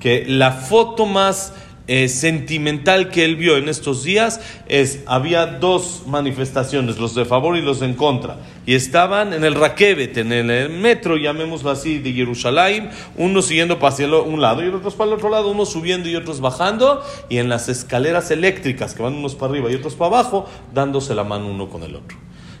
que 0.00 0.24
la 0.26 0.50
foto 0.50 1.06
más 1.06 1.52
eh, 1.88 2.08
sentimental 2.08 3.10
que 3.10 3.24
él 3.24 3.36
vio 3.36 3.56
en 3.56 3.68
estos 3.68 4.04
días 4.04 4.40
es, 4.66 5.00
había 5.06 5.46
dos 5.46 6.02
manifestaciones, 6.06 6.98
los 6.98 7.14
de 7.14 7.24
favor 7.24 7.56
y 7.56 7.62
los 7.62 7.82
en 7.82 7.94
contra, 7.94 8.36
y 8.66 8.74
estaban 8.74 9.32
en 9.32 9.42
el 9.42 9.54
Rakevet, 9.54 10.18
en 10.18 10.32
el 10.32 10.68
metro, 10.70 11.16
llamémoslo 11.16 11.70
así, 11.70 11.98
de 11.98 12.12
Jerusalén, 12.12 12.90
unos 13.16 13.46
siguiendo 13.46 13.78
para 13.78 13.96
un 14.20 14.40
lado 14.40 14.62
y 14.62 14.68
otros 14.68 14.94
para 14.94 15.08
el 15.08 15.16
otro 15.16 15.30
lado, 15.30 15.48
unos 15.48 15.70
subiendo 15.70 16.08
y 16.08 16.14
otros 16.14 16.40
bajando, 16.40 17.02
y 17.28 17.38
en 17.38 17.48
las 17.48 17.68
escaleras 17.68 18.30
eléctricas 18.30 18.94
que 18.94 19.02
van 19.02 19.14
unos 19.14 19.34
para 19.34 19.52
arriba 19.52 19.70
y 19.70 19.74
otros 19.74 19.94
para 19.94 20.18
abajo, 20.18 20.46
dándose 20.74 21.14
la 21.14 21.24
mano 21.24 21.48
uno 21.48 21.68
con 21.68 21.82
el 21.82 21.96
otro. 21.96 22.18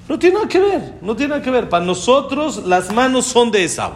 No 0.08 0.18
tiene 0.18 0.36
nada 0.36 0.48
que 0.48 0.58
ver, 0.58 0.94
no 1.02 1.14
tiene 1.14 1.30
nada 1.30 1.42
que 1.42 1.50
ver. 1.50 1.68
Para 1.68 1.84
nosotros 1.84 2.64
las 2.64 2.92
manos 2.94 3.26
son 3.26 3.50
de 3.50 3.64
esa 3.64 3.92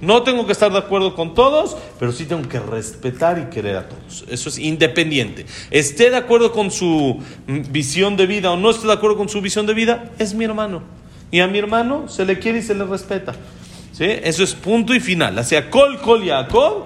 no 0.00 0.22
tengo 0.22 0.46
que 0.46 0.52
estar 0.52 0.72
de 0.72 0.78
acuerdo 0.78 1.14
con 1.14 1.34
todos, 1.34 1.76
pero 1.98 2.12
sí 2.12 2.26
tengo 2.26 2.48
que 2.48 2.60
respetar 2.60 3.38
y 3.38 3.54
querer 3.54 3.76
a 3.76 3.88
todos. 3.88 4.24
Eso 4.28 4.48
es 4.48 4.58
independiente. 4.58 5.46
Esté 5.70 6.10
de 6.10 6.16
acuerdo 6.16 6.52
con 6.52 6.70
su 6.70 7.22
visión 7.46 8.16
de 8.16 8.26
vida 8.26 8.50
o 8.50 8.56
no 8.56 8.70
esté 8.70 8.86
de 8.86 8.92
acuerdo 8.92 9.16
con 9.16 9.28
su 9.28 9.40
visión 9.40 9.66
de 9.66 9.74
vida, 9.74 10.12
es 10.18 10.34
mi 10.34 10.44
hermano. 10.44 10.82
Y 11.30 11.40
a 11.40 11.48
mi 11.48 11.58
hermano 11.58 12.08
se 12.08 12.24
le 12.24 12.38
quiere 12.38 12.58
y 12.58 12.62
se 12.62 12.74
le 12.74 12.84
respeta. 12.84 13.34
¿Sí? 13.92 14.04
Eso 14.04 14.44
es 14.44 14.54
punto 14.54 14.94
y 14.94 15.00
final. 15.00 15.38
Hacia 15.38 15.70
Kol, 15.70 15.98
Kol, 16.00 16.24
Yaakov, 16.24 16.84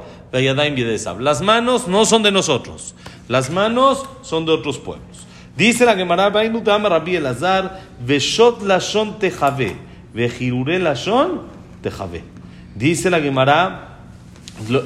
Las 1.18 1.42
manos 1.42 1.88
no 1.88 2.04
son 2.04 2.22
de 2.22 2.30
nosotros. 2.30 2.94
Las 3.28 3.50
manos 3.50 4.04
son 4.22 4.46
de 4.46 4.52
otros 4.52 4.78
pueblos. 4.78 5.26
Dice 5.56 5.84
la 5.84 5.94
Gemara, 5.94 6.30
Rabbi 6.30 7.16
Elazar, 7.16 7.80
Veshot 8.04 8.62
Lashon 8.62 9.18
Tejave, 9.18 9.76
Vejirure 10.14 10.78
Lashon 10.78 11.42
Tejave. 11.82 12.39
Dice 12.74 13.10
la 13.10 13.20
Gemara, 13.20 13.98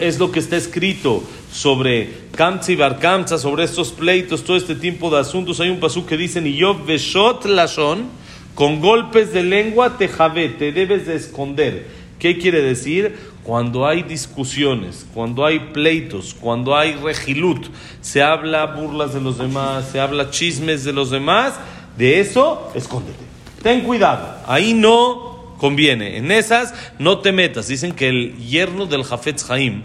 es 0.00 0.18
lo 0.18 0.30
que 0.30 0.38
está 0.38 0.56
escrito 0.56 1.22
sobre 1.52 2.24
Kamtza 2.32 2.72
y 2.72 2.76
Barkamtza, 2.76 3.38
sobre 3.38 3.64
estos 3.64 3.92
pleitos, 3.92 4.44
todo 4.44 4.56
este 4.56 4.74
tipo 4.74 5.10
de 5.10 5.20
asuntos. 5.20 5.60
Hay 5.60 5.70
un 5.70 5.80
pasú 5.80 6.06
que 6.06 6.16
dice, 6.16 6.40
y 6.40 6.56
yo 6.56 6.84
Veshot 6.84 7.44
Lashon, 7.44 8.04
con 8.54 8.80
golpes 8.80 9.32
de 9.32 9.42
lengua 9.42 9.98
Tejave, 9.98 10.48
te 10.48 10.72
debes 10.72 11.06
de 11.06 11.16
esconder. 11.16 11.86
¿Qué 12.18 12.38
quiere 12.38 12.62
decir? 12.62 13.16
Cuando 13.42 13.86
hay 13.86 14.02
discusiones, 14.02 15.06
cuando 15.12 15.44
hay 15.44 15.58
pleitos, 15.58 16.34
cuando 16.34 16.76
hay 16.76 16.94
regilut, 16.94 17.66
se 18.00 18.22
habla 18.22 18.64
burlas 18.66 19.12
de 19.12 19.20
los 19.20 19.36
demás, 19.36 19.88
se 19.92 20.00
habla 20.00 20.30
chismes 20.30 20.84
de 20.84 20.94
los 20.94 21.10
demás, 21.10 21.54
de 21.98 22.20
eso 22.20 22.70
escóndete. 22.74 23.24
Ten 23.62 23.82
cuidado, 23.82 24.36
ahí 24.46 24.72
no 24.72 25.33
conviene. 25.64 26.18
En 26.18 26.30
esas 26.30 26.74
no 26.98 27.20
te 27.20 27.32
metas. 27.32 27.68
Dicen 27.68 27.92
que 27.92 28.10
el 28.10 28.36
yerno 28.36 28.84
del 28.84 29.02
Jafetz 29.02 29.50
Haim, 29.50 29.84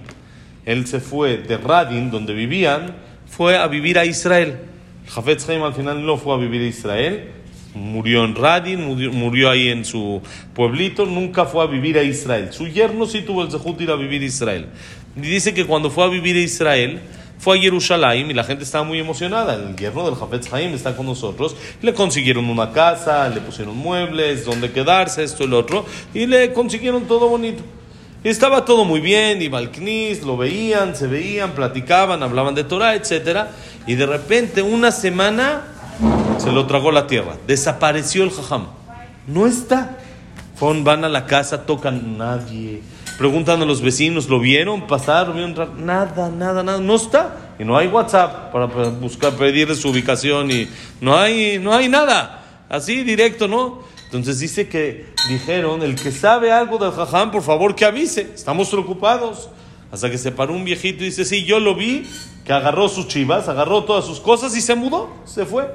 él 0.65 0.85
se 0.87 0.99
fue 0.99 1.37
de 1.37 1.57
Radin, 1.57 2.11
donde 2.11 2.33
vivían, 2.33 2.97
fue 3.25 3.57
a 3.57 3.65
vivir 3.67 3.97
a 3.97 4.03
Israel. 4.03 4.57
El 5.05 5.09
Jafetz 5.09 5.47
Haim 5.47 5.63
al 5.63 5.73
final 5.73 6.05
no 6.05 6.17
fue 6.17 6.33
a 6.33 6.37
vivir 6.37 6.63
a 6.63 6.65
Israel, 6.65 7.29
murió 7.73 8.25
en 8.25 8.35
Radin, 8.35 8.81
murió, 9.13 9.49
ahí 9.49 9.69
en 9.69 9.85
su 9.85 10.21
pueblito, 10.53 11.05
nunca 11.05 11.45
fue 11.45 11.63
a 11.63 11.67
vivir 11.67 11.97
a 11.97 12.03
Israel. 12.03 12.49
Su 12.51 12.67
yerno 12.67 13.05
sí 13.05 13.21
tuvo 13.21 13.41
el 13.43 13.49
de 13.49 13.83
ir 13.85 13.89
a 13.89 13.95
vivir 13.95 14.21
a 14.21 14.25
Israel. 14.25 14.65
Y 15.15 15.21
dice 15.21 15.53
que 15.53 15.63
cuando 15.63 15.89
fue 15.89 16.03
a 16.03 16.07
vivir 16.09 16.35
a 16.35 16.41
Israel, 16.41 16.99
fue 17.39 17.57
a 17.57 17.61
Jerusalén 17.61 18.29
y 18.29 18.33
la 18.33 18.43
gente 18.43 18.65
estaba 18.65 18.83
muy 18.83 18.99
emocionada. 18.99 19.55
El 19.55 19.75
yerno 19.75 20.05
del 20.05 20.15
Jafetz 20.15 20.53
Haim 20.53 20.73
está 20.73 20.95
con 20.95 21.05
nosotros. 21.05 21.55
Le 21.81 21.93
consiguieron 21.93 22.49
una 22.49 22.71
casa, 22.71 23.29
le 23.29 23.39
pusieron 23.39 23.77
muebles, 23.77 24.45
donde 24.45 24.71
quedarse, 24.71 25.23
esto 25.23 25.45
y 25.45 25.53
otro, 25.53 25.85
y 26.13 26.27
le 26.27 26.51
consiguieron 26.51 27.05
todo 27.05 27.29
bonito. 27.29 27.63
Estaba 28.21 28.65
todo 28.65 28.83
muy 28.83 28.99
bien, 28.99 29.41
iba 29.41 29.57
al 29.57 29.71
lo 30.25 30.35
veían, 30.35 30.93
se 30.93 31.07
veían, 31.07 31.51
platicaban, 31.51 32.21
hablaban 32.21 32.53
de 32.53 32.65
Torah, 32.65 32.93
etc. 32.93 33.45
Y 33.87 33.95
de 33.95 34.05
repente, 34.05 34.61
una 34.61 34.91
semana, 34.91 35.63
se 36.37 36.51
lo 36.51 36.67
tragó 36.67 36.91
la 36.91 37.07
tierra. 37.07 37.37
Desapareció 37.47 38.25
el 38.25 38.31
jajam. 38.31 38.67
No 39.25 39.47
está. 39.47 39.97
van 40.59 41.05
a 41.05 41.09
la 41.09 41.25
casa, 41.25 41.65
tocan 41.65 42.17
nadie. 42.17 42.81
Preguntan 43.19 43.61
a 43.61 43.65
los 43.65 43.81
vecinos, 43.81 44.29
¿lo 44.29 44.39
vieron 44.39 44.87
pasar? 44.87 45.27
¿Lo 45.27 45.33
vieron? 45.33 45.85
Nada, 45.85 46.29
nada, 46.29 46.63
nada. 46.63 46.79
No 46.79 46.95
está. 46.95 47.51
Y 47.59 47.65
no 47.65 47.77
hay 47.77 47.87
WhatsApp 47.87 48.49
para 48.53 48.65
buscar, 48.65 49.33
pedirle 49.33 49.75
su 49.75 49.89
ubicación. 49.89 50.49
Y 50.49 50.69
no 51.01 51.17
hay, 51.17 51.59
no 51.59 51.73
hay 51.73 51.89
nada. 51.89 52.45
Así, 52.69 53.03
directo, 53.03 53.49
¿no? 53.49 53.81
Entonces 54.05 54.39
dice 54.39 54.69
que 54.69 55.07
dijeron, 55.27 55.83
el 55.83 55.95
que 55.95 56.13
sabe 56.13 56.53
algo 56.53 56.77
del 56.77 56.93
jajam, 56.93 57.29
por 57.29 57.41
favor 57.41 57.75
que 57.75 57.83
avise. 57.83 58.21
Estamos 58.33 58.69
preocupados. 58.69 59.49
Hasta 59.91 60.09
que 60.09 60.17
se 60.17 60.31
paró 60.31 60.53
un 60.53 60.63
viejito 60.63 61.03
y 61.03 61.07
dice, 61.07 61.25
sí, 61.25 61.43
yo 61.43 61.59
lo 61.59 61.75
vi, 61.75 62.07
que 62.45 62.53
agarró 62.53 62.87
sus 62.87 63.09
chivas, 63.09 63.49
agarró 63.49 63.83
todas 63.83 64.05
sus 64.05 64.21
cosas 64.21 64.55
y 64.55 64.61
se 64.61 64.75
mudó, 64.75 65.09
se 65.25 65.45
fue. 65.45 65.69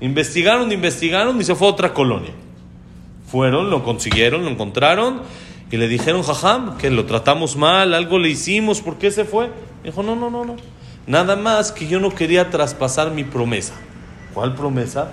Investigaron, 0.00 0.72
investigaron 0.72 1.40
y 1.40 1.44
se 1.44 1.54
fue 1.54 1.68
a 1.68 1.70
otra 1.70 1.94
colonia. 1.94 2.32
Fueron, 3.30 3.70
lo 3.70 3.84
consiguieron, 3.84 4.44
lo 4.44 4.50
encontraron 4.50 5.20
y 5.70 5.76
le 5.76 5.88
dijeron, 5.88 6.22
jajam, 6.22 6.78
que 6.78 6.90
lo 6.90 7.04
tratamos 7.04 7.56
mal, 7.56 7.94
algo 7.94 8.18
le 8.18 8.30
hicimos, 8.30 8.80
¿por 8.80 8.96
qué 8.96 9.10
se 9.10 9.24
fue? 9.24 9.50
Dijo, 9.84 10.02
no, 10.02 10.16
no, 10.16 10.30
no. 10.30 10.56
Nada 11.06 11.36
más 11.36 11.72
que 11.72 11.86
yo 11.86 12.00
no 12.00 12.14
quería 12.14 12.50
traspasar 12.50 13.10
mi 13.10 13.24
promesa. 13.24 13.74
¿Cuál 14.34 14.54
promesa? 14.54 15.12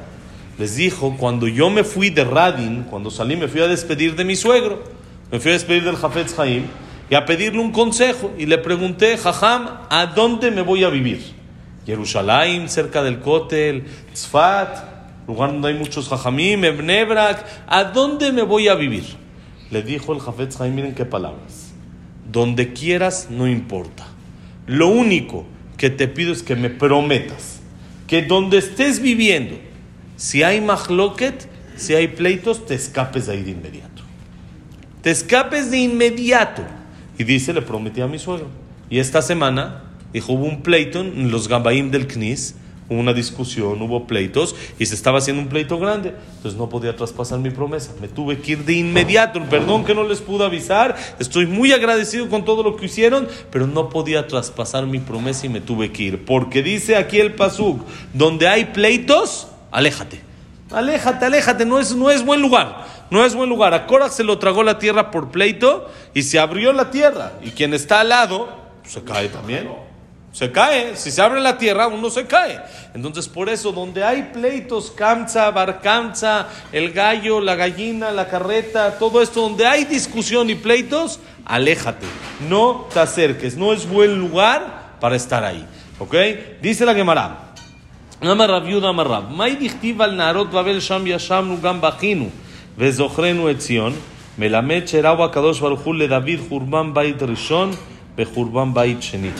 Les 0.58 0.76
dijo, 0.76 1.16
cuando 1.18 1.48
yo 1.48 1.70
me 1.70 1.84
fui 1.84 2.10
de 2.10 2.24
Radin, 2.24 2.84
cuando 2.84 3.12
salí, 3.12 3.36
me 3.36 3.48
fui 3.48 3.62
a 3.62 3.68
despedir 3.68 4.16
de 4.16 4.24
mi 4.24 4.36
suegro. 4.36 4.84
Me 5.32 5.40
fui 5.40 5.52
a 5.52 5.54
despedir 5.54 5.84
del 5.84 5.98
Jafetz 5.98 6.38
Haim 6.40 6.64
y 7.10 7.16
a 7.16 7.26
pedirle 7.26 7.60
un 7.60 7.72
consejo. 7.72 8.32
Y 8.38 8.46
le 8.46 8.58
pregunté, 8.58 9.18
jajam, 9.18 9.70
¿a 9.90 10.06
dónde 10.06 10.52
me 10.52 10.62
voy 10.62 10.84
a 10.84 10.90
vivir? 10.90 11.34
Jerusalén, 11.86 12.70
cerca 12.70 13.04
del 13.04 13.20
Kotel, 13.20 13.86
Tzfat, 14.14 15.28
lugar 15.28 15.52
donde 15.52 15.70
hay 15.70 15.74
muchos 15.76 16.08
jajamim, 16.08 16.64
Ebnebrak, 16.64 17.46
¿a 17.68 17.84
dónde 17.84 18.32
me 18.32 18.42
voy 18.42 18.68
a 18.68 18.76
vivir? 18.76 19.25
Le 19.72 19.82
dijo 19.82 20.14
el 20.14 20.20
Jafetz 20.20 20.60
Haim, 20.62 20.76
miren 20.76 20.96
qué 20.96 21.06
palabras. 21.06 21.74
Donde 22.32 22.74
quieras, 22.74 23.28
no 23.30 23.48
importa. 23.48 24.08
Lo 24.68 24.88
único 24.88 25.46
que 25.78 25.90
te 25.90 26.08
pido 26.08 26.34
es 26.34 26.44
que 26.44 26.56
me 26.56 26.70
prometas 26.70 27.60
que 28.08 28.22
donde 28.22 28.58
estés 28.58 29.02
viviendo, 29.02 29.56
si 30.16 30.44
hay 30.44 30.62
mahloket, 30.62 31.48
si 31.76 31.94
hay 31.94 32.08
pleitos, 32.08 32.66
te 32.66 32.76
escapes 32.76 33.28
de 33.28 33.34
ahí 33.34 33.44
de 33.44 33.52
inmediato. 33.52 34.04
Te 35.02 35.12
escapes 35.12 35.72
de 35.72 35.80
inmediato. 35.80 36.64
Y 37.18 37.24
dice, 37.24 37.54
le 37.54 37.62
prometí 37.62 38.02
a 38.02 38.08
mi 38.08 38.20
suegro. 38.20 38.48
Y 38.90 39.00
esta 39.00 39.22
semana 39.22 39.86
Dijo, 40.16 40.32
hubo 40.32 40.46
un 40.46 40.62
pleito 40.62 41.02
en 41.02 41.30
los 41.30 41.50
Gabaim 41.50 41.92
del 41.92 42.08
Knis, 42.08 42.56
hubo 42.90 43.00
una 43.00 43.14
discusión, 43.14 43.82
hubo 43.82 44.06
pleitos 44.06 44.56
y 44.78 44.86
se 44.86 44.96
estaba 44.96 45.20
haciendo 45.20 45.42
un 45.42 45.50
pleito 45.50 45.80
grande. 45.80 46.14
Entonces 46.38 46.58
no 46.60 46.70
podía 46.70 46.96
traspasar 46.96 47.40
mi 47.40 47.50
promesa. 47.50 47.92
Me 48.00 48.08
tuve 48.08 48.40
que 48.40 48.54
ir 48.54 48.66
de 48.66 48.74
inmediato. 48.74 49.42
Perdón 49.50 49.86
que 49.86 49.96
no 49.96 50.04
les 50.04 50.22
pude 50.22 50.46
avisar. 50.46 50.96
Estoy 51.20 51.46
muy 51.46 51.72
agradecido 51.72 52.30
con 52.30 52.46
todo 52.46 52.64
lo 52.64 52.76
que 52.76 52.86
hicieron, 52.86 53.28
pero 53.52 53.68
no 53.68 53.90
podía 53.90 54.28
traspasar 54.28 54.86
mi 54.86 55.00
promesa 55.00 55.46
y 55.46 55.50
me 55.50 55.62
tuve 55.62 55.92
que 55.92 56.04
ir. 56.04 56.26
Porque 56.26 56.62
dice 56.62 56.96
aquí 56.96 57.20
el 57.20 57.34
Pasuk, 57.34 57.82
donde 58.14 58.48
hay 58.48 58.66
pleitos, 58.66 59.48
aléjate. 59.72 60.22
Aléjate, 60.72 61.26
aléjate, 61.26 61.66
no 61.66 61.80
es, 61.80 61.96
no 61.96 62.10
es 62.10 62.26
buen 62.26 62.42
lugar. 62.42 62.86
No 63.12 63.24
es 63.24 63.36
buen 63.36 63.50
lugar. 63.50 63.74
A 63.74 63.86
Cora 63.86 64.10
se 64.10 64.24
lo 64.24 64.40
tragó 64.40 64.64
la 64.64 64.80
tierra 64.80 65.12
por 65.12 65.30
pleito 65.30 65.90
y 66.14 66.24
se 66.24 66.40
abrió 66.40 66.74
la 66.74 66.90
tierra. 66.90 67.34
Y 67.44 67.52
quien 67.52 67.74
está 67.74 68.02
al 68.02 68.10
lado, 68.10 68.50
se 68.84 69.04
cae 69.04 69.30
también 69.30 69.85
se 70.35 70.53
cae. 70.53 70.97
Si 70.97 71.11
se 71.11 71.23
abre 71.23 71.41
la 71.41 71.59
tierra, 71.59 71.89
uno 71.89 72.11
se 72.11 72.27
cae. 72.27 72.61
Entonces, 72.95 73.29
por 73.29 73.49
eso, 73.49 73.73
donde 73.73 74.05
hay 74.05 74.31
pleitos, 74.33 74.91
camza, 74.91 75.51
barcanza, 75.51 76.49
el 76.73 76.93
gallo, 76.93 77.41
la 77.41 77.57
gallina, 77.57 78.11
la 78.11 78.29
carreta, 78.29 78.99
todo 78.99 79.23
esto, 79.23 79.41
donde 79.43 79.67
hay 79.67 79.85
discusión 79.85 80.49
y 80.51 80.55
pleitos, 80.55 81.21
aléjate. 81.45 82.07
No 82.49 82.87
te 82.93 83.01
acerques. 83.01 83.57
No 83.57 83.73
es 83.73 83.89
buen 83.89 84.19
lugar 84.19 84.97
para 85.01 85.17
estar 85.17 85.45
ahí. 85.45 85.67
¿Ok? 85.99 86.15
Dice 86.63 86.85
la 86.85 86.95
Gemara. 86.95 87.51
אמר 88.23 88.51
רב 88.51 88.69
יהודה 88.69 88.89
אמר 88.89 89.07
רב, 89.07 89.25
מהי 89.31 89.57
דכתיב 89.57 90.03
על 90.03 90.11
נערות 90.11 90.51
בבל 90.51 90.81
שם 90.81 91.07
ישבנו 91.07 91.61
גם 91.61 91.81
בכינו 91.81 92.29
וזוכרנו 92.79 93.51
את 93.51 93.59
ציון, 93.59 93.93
מלמד 94.39 94.83
שראו 94.87 95.25
הקדוש 95.25 95.61
ברוך 95.61 95.81
הוא 95.81 95.95
לדוד 95.95 96.41
חורבן 96.49 96.95
בית 96.95 97.23
ראשון 97.23 97.71
וחורבן 98.19 98.75
בית 98.75 99.03
שני. 99.03 99.31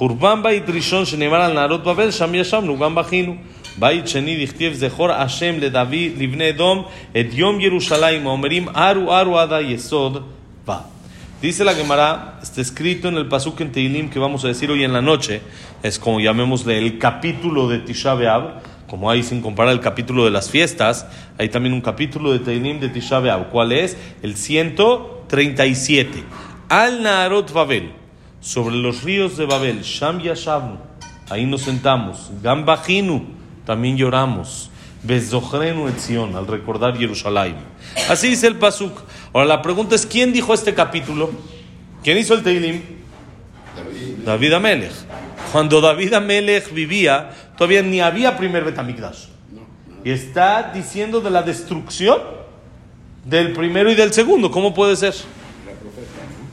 חורבן 0.00 0.42
בית 0.42 0.68
ראשון 0.68 1.04
שנאמר 1.04 1.36
על 1.36 1.52
נערות 1.52 1.84
בבל, 1.84 2.10
שם 2.10 2.34
ישבנו, 2.34 2.78
גם 2.78 2.94
בכינו. 2.94 3.36
בית 3.78 4.08
שני 4.08 4.46
דכתיב 4.46 4.72
זכור 4.72 5.12
השם 5.12 5.54
לדוד, 5.58 5.94
לבני 6.18 6.50
אדום, 6.50 6.84
את 7.10 7.26
יום 7.32 7.60
ירושלים, 7.60 8.26
אומרים 8.26 8.68
ארו 8.68 9.16
ארו 9.16 9.38
עד 9.38 9.52
היסוד 9.52 10.22
va. 10.66 10.84
Dice 11.40 11.64
la 11.64 11.74
Gemara, 11.74 12.38
está 12.42 12.60
escrito 12.60 13.08
en 13.08 13.16
el 13.16 13.28
Pasuk 13.28 13.60
en 13.60 13.70
Teilim 13.70 14.10
que 14.10 14.18
vamos 14.18 14.44
a 14.44 14.48
decir 14.48 14.70
hoy 14.70 14.84
en 14.84 14.92
la 14.92 15.02
noche, 15.02 15.42
es 15.82 15.98
como 15.98 16.18
llamémosle 16.18 16.78
el 16.78 16.98
capítulo 16.98 17.68
de 17.68 17.78
Tisha 17.78 18.14
B'Av, 18.14 18.62
como 18.88 19.10
hay 19.10 19.22
sin 19.22 19.42
comparar 19.42 19.72
el 19.72 19.80
capítulo 19.80 20.24
de 20.24 20.30
las 20.30 20.50
fiestas, 20.50 21.06
hay 21.38 21.48
también 21.48 21.74
un 21.74 21.82
capítulo 21.82 22.32
de 22.32 22.38
Teilim 22.40 22.80
de 22.80 22.88
Tisha 22.88 23.20
B'Av. 23.20 23.50
¿Cuál 23.50 23.72
es? 23.72 23.96
El 24.22 24.36
137. 24.36 26.24
Al 26.68 27.02
Naarot 27.02 27.52
Babel 27.52 27.99
sobre 28.41 28.75
los 28.75 29.03
ríos 29.03 29.37
de 29.37 29.45
Babel, 29.45 29.83
Sham 29.83 30.19
Yashavnu, 30.19 30.77
ahí 31.29 31.45
nos 31.45 31.61
sentamos, 31.61 32.29
Gambajinu, 32.41 33.23
también 33.65 33.95
lloramos, 33.95 34.69
Bezochrenu 35.03 35.87
Etzion, 35.87 36.35
al 36.35 36.45
recordar 36.45 36.97
Jerusalén. 36.97 37.55
Así 38.09 38.27
dice 38.27 38.47
el 38.47 38.57
Pasuk. 38.57 38.99
Ahora 39.33 39.47
la 39.47 39.61
pregunta 39.61 39.95
es: 39.95 40.05
¿quién 40.05 40.33
dijo 40.33 40.53
este 40.53 40.73
capítulo? 40.73 41.31
¿Quién 42.03 42.17
hizo 42.17 42.33
el 42.33 42.43
Teilim? 42.43 42.81
David, 43.75 44.25
David 44.25 44.53
Amelech. 44.53 44.91
Cuando 45.51 45.81
David 45.81 46.13
Amelech 46.13 46.71
vivía, 46.71 47.31
todavía 47.57 47.81
ni 47.81 47.99
había 47.99 48.37
primer 48.37 48.63
Betamigdash. 48.63 49.25
Y 50.03 50.11
está 50.11 50.71
diciendo 50.73 51.21
de 51.21 51.29
la 51.29 51.43
destrucción 51.43 52.19
del 53.25 53.53
primero 53.53 53.91
y 53.91 53.95
del 53.95 54.13
segundo. 54.13 54.51
¿Cómo 54.51 54.73
puede 54.73 54.95
ser? 54.95 55.13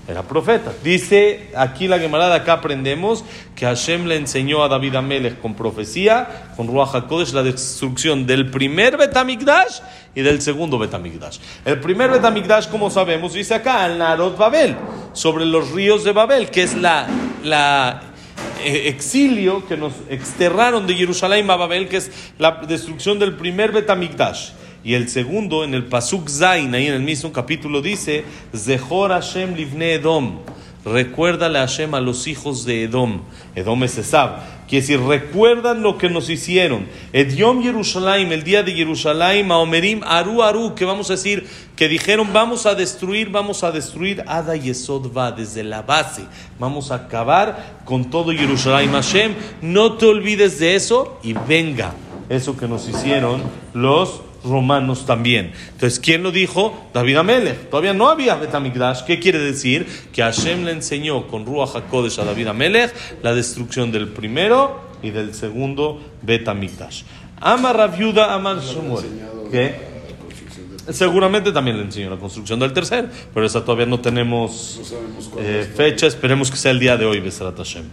Era 0.09 0.23
profeta. 0.23 0.73
Dice 0.83 1.51
aquí 1.55 1.87
la 1.87 1.99
Gemara 1.99 2.35
acá 2.35 2.55
aprendemos 2.55 3.25
que 3.55 3.67
Hashem 3.67 4.07
le 4.07 4.17
enseñó 4.17 4.65
a 4.65 4.69
David 4.69 4.97
Amelech 4.97 5.39
con 5.39 5.55
profecía, 5.55 6.51
con 6.57 6.67
Ruach 6.67 6.95
HaKodesh, 6.95 7.35
la 7.35 7.43
destrucción 7.43 8.27
del 8.27 8.51
primer 8.51 8.97
Betamigdash 8.97 9.81
y 10.15 10.23
del 10.23 10.41
segundo 10.41 10.79
Betamigdash. 10.79 11.39
El 11.67 11.79
primer 11.81 12.11
Betamigdash, 12.11 12.69
como 12.69 12.89
sabemos, 12.89 13.35
dice 13.35 13.55
acá, 13.55 13.85
al 13.85 13.99
Narot 13.99 14.39
Babel, 14.39 14.77
sobre 15.13 15.45
los 15.45 15.73
ríos 15.73 16.05
de 16.05 16.13
Babel, 16.13 16.49
que 16.49 16.63
es 16.63 16.75
la, 16.75 17.07
la 17.45 18.01
eh, 18.65 18.89
exilio 18.89 19.67
que 19.67 19.77
nos 19.77 19.93
exterraron 20.09 20.87
de 20.87 20.95
Jerusalén 20.95 21.51
a 21.51 21.57
Babel, 21.57 21.87
que 21.87 21.99
es 21.99 22.11
la 22.39 22.63
destrucción 22.67 23.19
del 23.19 23.35
primer 23.35 23.73
Betamigdash. 23.73 24.53
Y 24.85 24.95
el 24.95 25.09
segundo, 25.09 25.65
en 25.65 25.75
el 25.75 25.85
Pasuk 25.85 26.29
Zain, 26.29 26.75
ahí 26.75 26.87
en 26.87 26.95
el 26.95 27.03
mismo 27.03 27.33
capítulo, 27.33 27.83
dice: 27.83 28.25
Zehor 28.55 29.11
Hashem 29.11 29.55
livne 29.55 29.95
Edom. 29.95 30.39
Recuérdale 30.85 31.59
a 31.59 31.63
Hashem 31.63 31.95
a 31.95 32.01
los 32.01 32.27
hijos 32.27 32.65
de 32.65 32.85
Edom. 32.85 33.21
Edom 33.55 33.83
es 33.85 33.99
Esab. 33.99 34.39
Quiere 34.69 34.83
decir, 34.83 35.01
recuerdan 35.01 35.83
lo 35.83 35.99
que 35.99 36.09
nos 36.11 36.29
hicieron. 36.29 36.87
Ediom 37.13 37.63
Jerusalén, 37.63 38.33
el 38.33 38.45
día 38.45 38.63
de 38.63 38.73
Jerusalén, 38.73 39.47
Maomerim, 39.47 40.03
Aru 40.05 40.43
Aru, 40.43 40.75
que 40.75 40.85
vamos 40.85 41.09
a 41.11 41.15
decir, 41.15 41.47
que 41.75 41.89
dijeron, 41.89 42.29
vamos 42.33 42.67
a 42.67 42.75
destruir, 42.75 43.31
vamos 43.31 43.65
a 43.65 43.73
destruir 43.73 44.23
Ada 44.27 44.57
y 44.57 44.71
Esod 44.71 45.11
va 45.15 45.33
desde 45.33 45.65
la 45.65 45.83
base. 45.83 46.27
Vamos 46.59 46.91
a 46.91 46.97
acabar 46.97 47.81
con 47.85 48.11
todo 48.11 48.31
Jerusalén. 48.31 48.93
Hashem, 48.93 49.35
no 49.63 49.95
te 49.95 50.07
olvides 50.07 50.59
de 50.59 50.77
eso 50.77 51.19
y 51.23 51.33
venga. 51.33 51.95
Eso 52.29 52.57
que 52.57 52.69
nos 52.69 52.87
hicieron 52.89 53.43
los 53.73 54.21
romanos 54.45 55.07
también. 55.07 55.53
Entonces, 55.73 55.99
¿quién 56.01 56.23
lo 56.23 56.33
dijo? 56.33 56.89
David 56.95 57.17
Amelech. 57.17 57.71
Todavía 57.71 57.95
no 57.95 58.09
había 58.09 58.37
Betamigdash. 58.37 59.03
¿Qué 59.05 59.19
quiere 59.19 59.39
decir? 59.39 59.87
Que 60.13 60.23
Hashem 60.23 60.65
le 60.65 60.73
enseñó 60.73 61.27
con 61.27 61.47
Ruach 61.47 61.75
HaKodesh 61.77 62.21
a 62.21 62.25
David 62.25 62.49
Amelech 62.49 62.95
la 63.23 63.35
destrucción 63.35 63.93
del 63.93 64.09
primero 64.09 64.81
y 65.03 65.11
del 65.11 65.35
segundo 65.35 66.01
Betamigdash. 66.23 67.03
Ama 67.41 67.73
Raviuda 67.73 68.35
Amar 68.35 68.61
Shmuel. 68.61 69.05
¿Qué? 69.51 69.89
Seguramente 70.91 71.53
también 71.53 71.77
le 71.77 71.83
enseñó 71.85 72.09
la 72.09 72.17
construcción 72.17 72.59
del 72.59 72.73
tercer, 72.73 73.11
pero 73.35 73.45
esa 73.45 73.63
todavía 73.63 73.87
no 73.87 74.01
tenemos 74.01 74.81
eh, 75.39 75.71
fecha. 75.77 76.07
Esperemos 76.07 76.51
que 76.51 76.57
sea 76.57 76.71
el 76.71 76.79
día 76.79 76.97
de 76.97 77.05
hoy, 77.05 77.21
Besrat 77.21 77.57
Hashem. 77.57 77.85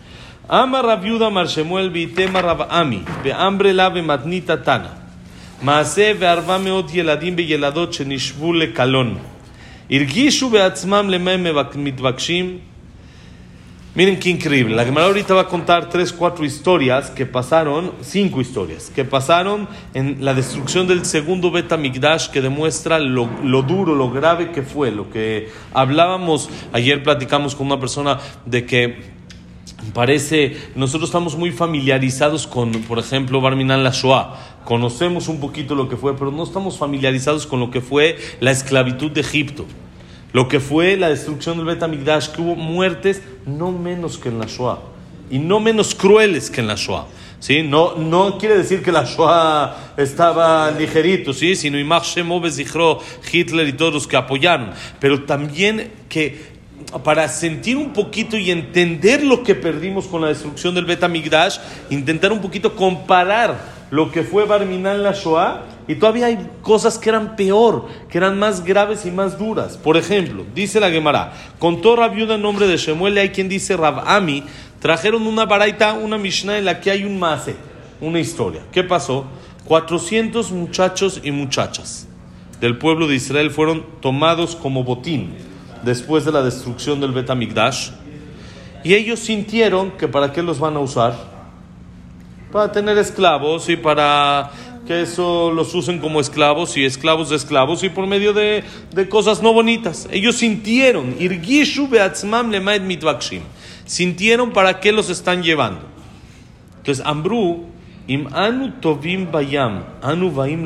Ama 0.47 0.81
Raviuda 0.81 1.27
Amar 1.27 1.47
Shemuel 1.47 1.89
Bitema 1.89 2.41
Rav 2.41 2.67
Ami, 2.69 3.03
Beambre 3.23 3.73
Lave 3.73 4.01
Matnita 4.01 4.63
Tana. 4.63 5.04
מעשה 5.62 6.12
וארבע 6.18 6.58
מאות 6.58 6.94
ילדים 6.94 7.34
וילדות 7.36 7.92
שנשבו 7.92 8.52
לקלון. 8.52 9.18
הרגישו 9.90 10.50
בעצמם 10.50 11.10
למה 11.10 11.30
הם 11.30 11.46
מתבקשים. 11.76 12.58
Miren 13.92 14.20
qué 14.20 14.30
increíble. 14.30 14.76
La 14.76 14.84
Gemara 14.84 15.06
ahorita 15.06 15.34
va 15.34 15.42
a 15.42 15.48
contar 15.48 15.88
tres, 15.88 16.12
cuatro 16.12 16.44
historias 16.44 17.10
que 17.10 17.26
pasaron, 17.26 17.90
cinco 18.02 18.40
historias, 18.40 18.88
que 18.88 19.04
pasaron 19.04 19.66
en 19.94 20.24
la 20.24 20.32
destrucción 20.32 20.86
del 20.86 21.04
segundo 21.04 21.50
Beta 21.50 21.76
Migdash 21.76 22.28
que 22.28 22.40
demuestra 22.40 23.00
lo, 23.00 23.28
lo, 23.42 23.62
duro, 23.62 23.96
lo 23.96 24.08
grave 24.08 24.52
que 24.52 24.62
fue. 24.62 24.92
Lo 24.92 25.10
que 25.10 25.48
hablábamos, 25.74 26.48
ayer 26.72 27.02
platicamos 27.02 27.56
con 27.56 27.66
una 27.66 27.80
persona 27.80 28.20
de 28.46 28.64
que 28.64 29.13
parece, 29.93 30.57
nosotros 30.75 31.09
estamos 31.09 31.35
muy 31.37 31.51
familiarizados 31.51 32.47
con, 32.47 32.71
por 32.71 32.99
ejemplo, 32.99 33.41
Barminan 33.41 33.83
la 33.83 33.91
Shoah 33.91 34.55
conocemos 34.65 35.29
un 35.29 35.39
poquito 35.39 35.75
lo 35.75 35.87
que 35.87 35.95
fue, 35.95 36.17
pero 36.17 36.31
no 36.31 36.43
estamos 36.43 36.77
familiarizados 36.77 37.47
con 37.47 37.59
lo 37.61 37.71
que 37.71 37.79
fue 37.79 38.17
la 38.41 38.51
esclavitud 38.51 39.11
de 39.11 39.21
Egipto, 39.21 39.65
lo 40.33 40.47
que 40.49 40.59
fue 40.59 40.97
la 40.97 41.09
destrucción 41.09 41.57
del 41.57 41.67
Betamigdash, 41.67 42.29
que 42.29 42.41
hubo 42.41 42.55
muertes 42.55 43.21
no 43.45 43.71
menos 43.71 44.17
que 44.17 44.29
en 44.29 44.39
la 44.39 44.47
Shoah 44.47 44.79
y 45.29 45.39
no 45.39 45.59
menos 45.59 45.95
crueles 45.95 46.49
que 46.49 46.61
en 46.61 46.67
la 46.67 46.75
Shoah. 46.75 47.05
¿Sí? 47.37 47.61
No, 47.61 47.95
no 47.95 48.39
quiere 48.39 48.57
decir 48.57 48.81
que 48.81 48.91
la 48.91 49.03
Shoah 49.03 49.93
estaba 49.97 50.71
ligerito, 50.71 51.31
¿sí? 51.31 51.55
sino 51.55 51.77
Hitler 53.31 53.67
y 53.67 53.73
todos 53.73 53.93
los 53.93 54.07
que 54.07 54.17
apoyaron, 54.17 54.71
pero 54.99 55.25
también 55.25 55.91
que 56.09 56.54
para 57.03 57.27
sentir 57.27 57.77
un 57.77 57.93
poquito 57.93 58.37
y 58.37 58.51
entender 58.51 59.23
lo 59.23 59.43
que 59.43 59.55
perdimos 59.55 60.07
con 60.07 60.21
la 60.21 60.27
destrucción 60.27 60.75
del 60.75 60.85
Betamigdash, 60.85 61.57
intentar 61.89 62.31
un 62.31 62.39
poquito 62.39 62.75
comparar 62.75 63.57
lo 63.91 64.11
que 64.11 64.23
fue 64.23 64.45
Barminan 64.45 65.03
la 65.03 65.11
Shoah, 65.11 65.63
y 65.87 65.95
todavía 65.95 66.27
hay 66.27 66.49
cosas 66.61 66.97
que 66.97 67.09
eran 67.09 67.35
peor, 67.35 67.87
que 68.09 68.17
eran 68.17 68.39
más 68.39 68.63
graves 68.63 69.05
y 69.05 69.11
más 69.11 69.37
duras. 69.37 69.77
Por 69.77 69.97
ejemplo, 69.97 70.43
dice 70.55 70.79
la 70.79 70.89
Gemara, 70.89 71.33
contó 71.59 71.95
Rabiuda 71.95 72.35
en 72.35 72.41
nombre 72.41 72.67
de 72.67 72.77
Shemuel, 72.77 73.17
hay 73.17 73.29
quien 73.29 73.49
dice 73.49 73.77
Rabami, 73.77 74.43
trajeron 74.79 75.27
una 75.27 75.45
baraita, 75.45 75.93
una 75.93 76.17
Mishnah 76.17 76.57
en 76.57 76.65
la 76.65 76.79
que 76.79 76.91
hay 76.91 77.03
un 77.03 77.19
mase, 77.19 77.55
una 78.01 78.19
historia. 78.19 78.61
¿Qué 78.71 78.83
pasó? 78.83 79.25
400 79.65 80.51
muchachos 80.51 81.21
y 81.23 81.31
muchachas 81.31 82.07
del 82.61 82.77
pueblo 82.77 83.07
de 83.07 83.15
Israel 83.15 83.51
fueron 83.51 83.85
tomados 84.01 84.55
como 84.55 84.83
botín 84.83 85.33
después 85.85 86.25
de 86.25 86.31
la 86.31 86.41
destrucción 86.41 86.99
del 86.99 87.11
Betamigdash 87.11 87.91
y 88.83 88.93
ellos 88.93 89.19
sintieron 89.19 89.91
que 89.91 90.07
para 90.07 90.33
qué 90.33 90.43
los 90.43 90.59
van 90.59 90.75
a 90.75 90.79
usar 90.79 91.15
para 92.51 92.71
tener 92.71 92.97
esclavos 92.97 93.69
y 93.69 93.75
para 93.75 94.51
que 94.85 95.01
eso 95.01 95.51
los 95.51 95.73
usen 95.73 95.99
como 95.99 96.19
esclavos 96.19 96.77
y 96.77 96.85
esclavos 96.85 97.29
de 97.29 97.35
esclavos 97.35 97.83
y 97.83 97.89
por 97.89 98.07
medio 98.07 98.33
de, 98.33 98.63
de 98.93 99.09
cosas 99.09 99.41
no 99.41 99.51
bonitas. 99.51 100.07
Ellos 100.11 100.37
sintieron, 100.37 101.15
sintieron 103.85 104.51
para 104.51 104.79
qué 104.79 104.91
los 104.91 105.09
están 105.09 105.43
llevando. 105.43 105.81
Entonces, 106.77 107.05
Ambru, 107.05 107.65
im 108.07 108.27
anu 108.33 108.73
tovim 108.79 109.31
bayam, 109.31 109.83
anu 110.01 110.31
vaim 110.31 110.65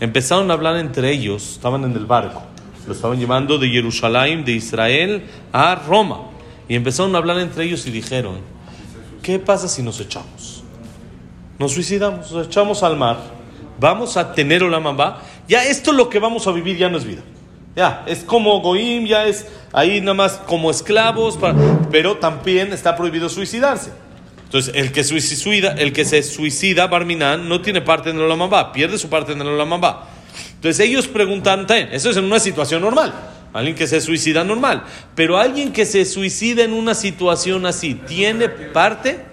Empezaron 0.00 0.50
a 0.50 0.54
hablar 0.54 0.76
entre 0.76 1.10
ellos, 1.10 1.52
estaban 1.52 1.84
en 1.84 1.92
el 1.92 2.06
barco, 2.06 2.42
lo 2.90 2.96
estaban 2.96 3.20
llevando 3.20 3.56
de 3.56 3.68
Jerusalén, 3.68 4.44
de 4.44 4.50
Israel, 4.50 5.22
a 5.52 5.76
Roma. 5.76 6.22
Y 6.68 6.74
empezaron 6.74 7.14
a 7.14 7.18
hablar 7.18 7.38
entre 7.38 7.64
ellos 7.64 7.86
y 7.86 7.92
dijeron, 7.92 8.38
¿qué 9.22 9.38
pasa 9.38 9.68
si 9.68 9.80
nos 9.80 10.00
echamos? 10.00 10.64
Nos 11.56 11.72
suicidamos, 11.72 12.32
nos 12.32 12.48
echamos 12.48 12.82
al 12.82 12.96
mar, 12.96 13.18
vamos 13.78 14.16
a 14.16 14.32
tener 14.34 14.64
Olamamba, 14.64 15.22
ya 15.46 15.64
esto 15.64 15.92
lo 15.92 16.08
que 16.08 16.18
vamos 16.18 16.48
a 16.48 16.52
vivir 16.52 16.76
ya 16.76 16.88
no 16.88 16.98
es 16.98 17.04
vida. 17.04 17.22
Ya, 17.76 18.02
es 18.08 18.24
como 18.24 18.60
Goim, 18.60 19.06
ya 19.06 19.26
es 19.26 19.46
ahí 19.72 20.00
nada 20.00 20.14
más 20.14 20.32
como 20.48 20.72
esclavos, 20.72 21.38
pero 21.92 22.16
también 22.16 22.72
está 22.72 22.96
prohibido 22.96 23.28
suicidarse. 23.28 23.92
Entonces, 24.46 24.74
el 24.74 24.90
que, 24.90 25.04
suicida, 25.04 25.74
el 25.74 25.92
que 25.92 26.04
se 26.04 26.24
suicida, 26.24 26.88
Barminan, 26.88 27.48
no 27.48 27.60
tiene 27.60 27.82
parte 27.82 28.10
en 28.10 28.16
el 28.16 28.22
Olamamba, 28.22 28.72
pierde 28.72 28.98
su 28.98 29.08
parte 29.08 29.30
en 29.30 29.40
el 29.42 29.46
Olamamba. 29.46 30.08
Entonces 30.60 30.86
ellos 30.86 31.08
preguntan, 31.08 31.66
eso 31.90 32.10
es 32.10 32.18
en 32.18 32.24
una 32.24 32.38
situación 32.38 32.82
normal. 32.82 33.14
Alguien 33.54 33.74
que 33.74 33.86
se 33.86 33.98
suicida 34.02 34.44
normal. 34.44 34.84
Pero 35.14 35.38
alguien 35.38 35.72
que 35.72 35.86
se 35.86 36.04
suicida 36.04 36.62
en 36.64 36.74
una 36.74 36.94
situación 36.94 37.64
así, 37.64 37.94
¿tiene 37.94 38.50
parte? 38.50 39.24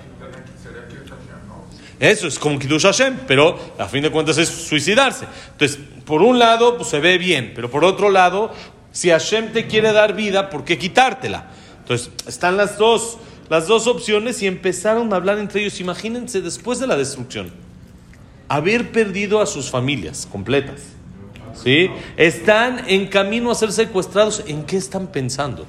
Eso 2.00 2.30
es 2.30 2.40
como 2.40 2.58
Kiddush 2.58 2.84
Hashem, 2.84 3.18
pero 3.28 3.60
a 3.78 3.90
fin 3.90 4.04
de 4.04 4.10
cuentas 4.10 4.38
es 4.38 4.48
suicidarse. 4.48 5.26
Entonces, 5.52 5.78
por 6.06 6.22
un 6.22 6.40
lado, 6.40 6.78
pues 6.78 6.88
se 6.88 7.02
ve 7.02 7.18
bien, 7.18 7.52
pero 7.54 7.70
por 7.70 7.84
otro 7.84 8.10
lado, 8.10 8.54
si 8.94 9.10
Hashem 9.10 9.52
te 9.52 9.68
quiere 9.68 9.92
dar 9.92 10.16
vida, 10.16 10.50
¿por 10.50 10.64
qué 10.64 10.78
quitártela? 10.78 11.52
Entonces, 11.80 12.10
están 12.26 12.56
las 12.56 12.78
dos, 12.78 13.18
las 13.50 13.68
dos 13.68 13.88
opciones 13.88 14.42
y 14.42 14.48
empezaron 14.48 15.12
a 15.12 15.18
hablar 15.18 15.40
entre 15.40 15.60
ellos. 15.60 15.82
Imagínense 15.82 16.40
después 16.40 16.80
de 16.80 16.88
la 16.88 16.96
destrucción, 16.96 17.52
haber 18.48 18.94
perdido 18.94 19.42
a 19.42 19.46
sus 19.46 19.70
familias 19.70 20.26
completas 20.32 20.97
¿sí? 21.64 21.90
Están 22.16 22.84
en 22.88 23.08
camino 23.08 23.52
a 23.52 23.56
ser 23.56 23.72
secuestrados. 23.72 24.44
¿En 24.48 24.64
qué 24.64 24.78
están 24.78 25.08
pensando? 25.08 25.66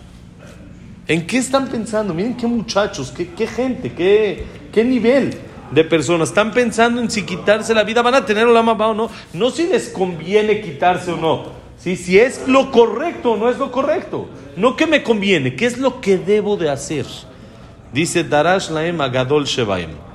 ¿En 1.07 1.27
qué 1.27 1.39
están 1.39 1.69
pensando? 1.69 2.13
Miren 2.13 2.37
qué 2.37 2.47
muchachos, 2.47 3.13
qué, 3.17 3.29
qué 3.31 3.47
gente, 3.47 3.93
qué, 3.93 4.45
qué 4.73 4.85
nivel 4.85 5.35
de 5.71 5.85
personas. 5.85 6.29
Están 6.29 6.53
pensando 6.53 7.01
en 7.01 7.11
si 7.11 7.23
quitarse 7.23 7.75
la 7.75 7.85
vida. 7.85 8.03
¿Van 8.03 8.15
a 8.15 8.27
tener 8.27 8.47
la 8.47 8.63
mamá 8.63 8.89
o 8.89 8.95
no? 8.95 9.11
No 9.33 9.51
si 9.51 9.67
les 9.67 9.89
conviene 9.89 10.61
quitarse 10.61 11.13
o 11.13 11.17
no. 11.17 11.59
¿sí? 11.79 11.97
Si 11.97 12.19
es 12.19 12.47
lo 12.47 12.71
correcto 12.71 13.33
o 13.33 13.37
no 13.37 13.49
es 13.49 13.59
lo 13.59 13.73
correcto. 13.73 14.29
No 14.57 14.77
que 14.77 14.87
me 14.87 15.03
conviene, 15.03 15.55
¿qué 15.55 15.67
es 15.67 15.79
lo 15.79 16.01
que 16.01 16.19
debo 16.19 16.57
de 16.57 16.69
hacer? 16.69 17.07
Dice 17.93 18.25
Darash 18.25 18.71
Laem 18.71 19.01
Agadol 19.01 19.45
Shebaim. 19.45 20.08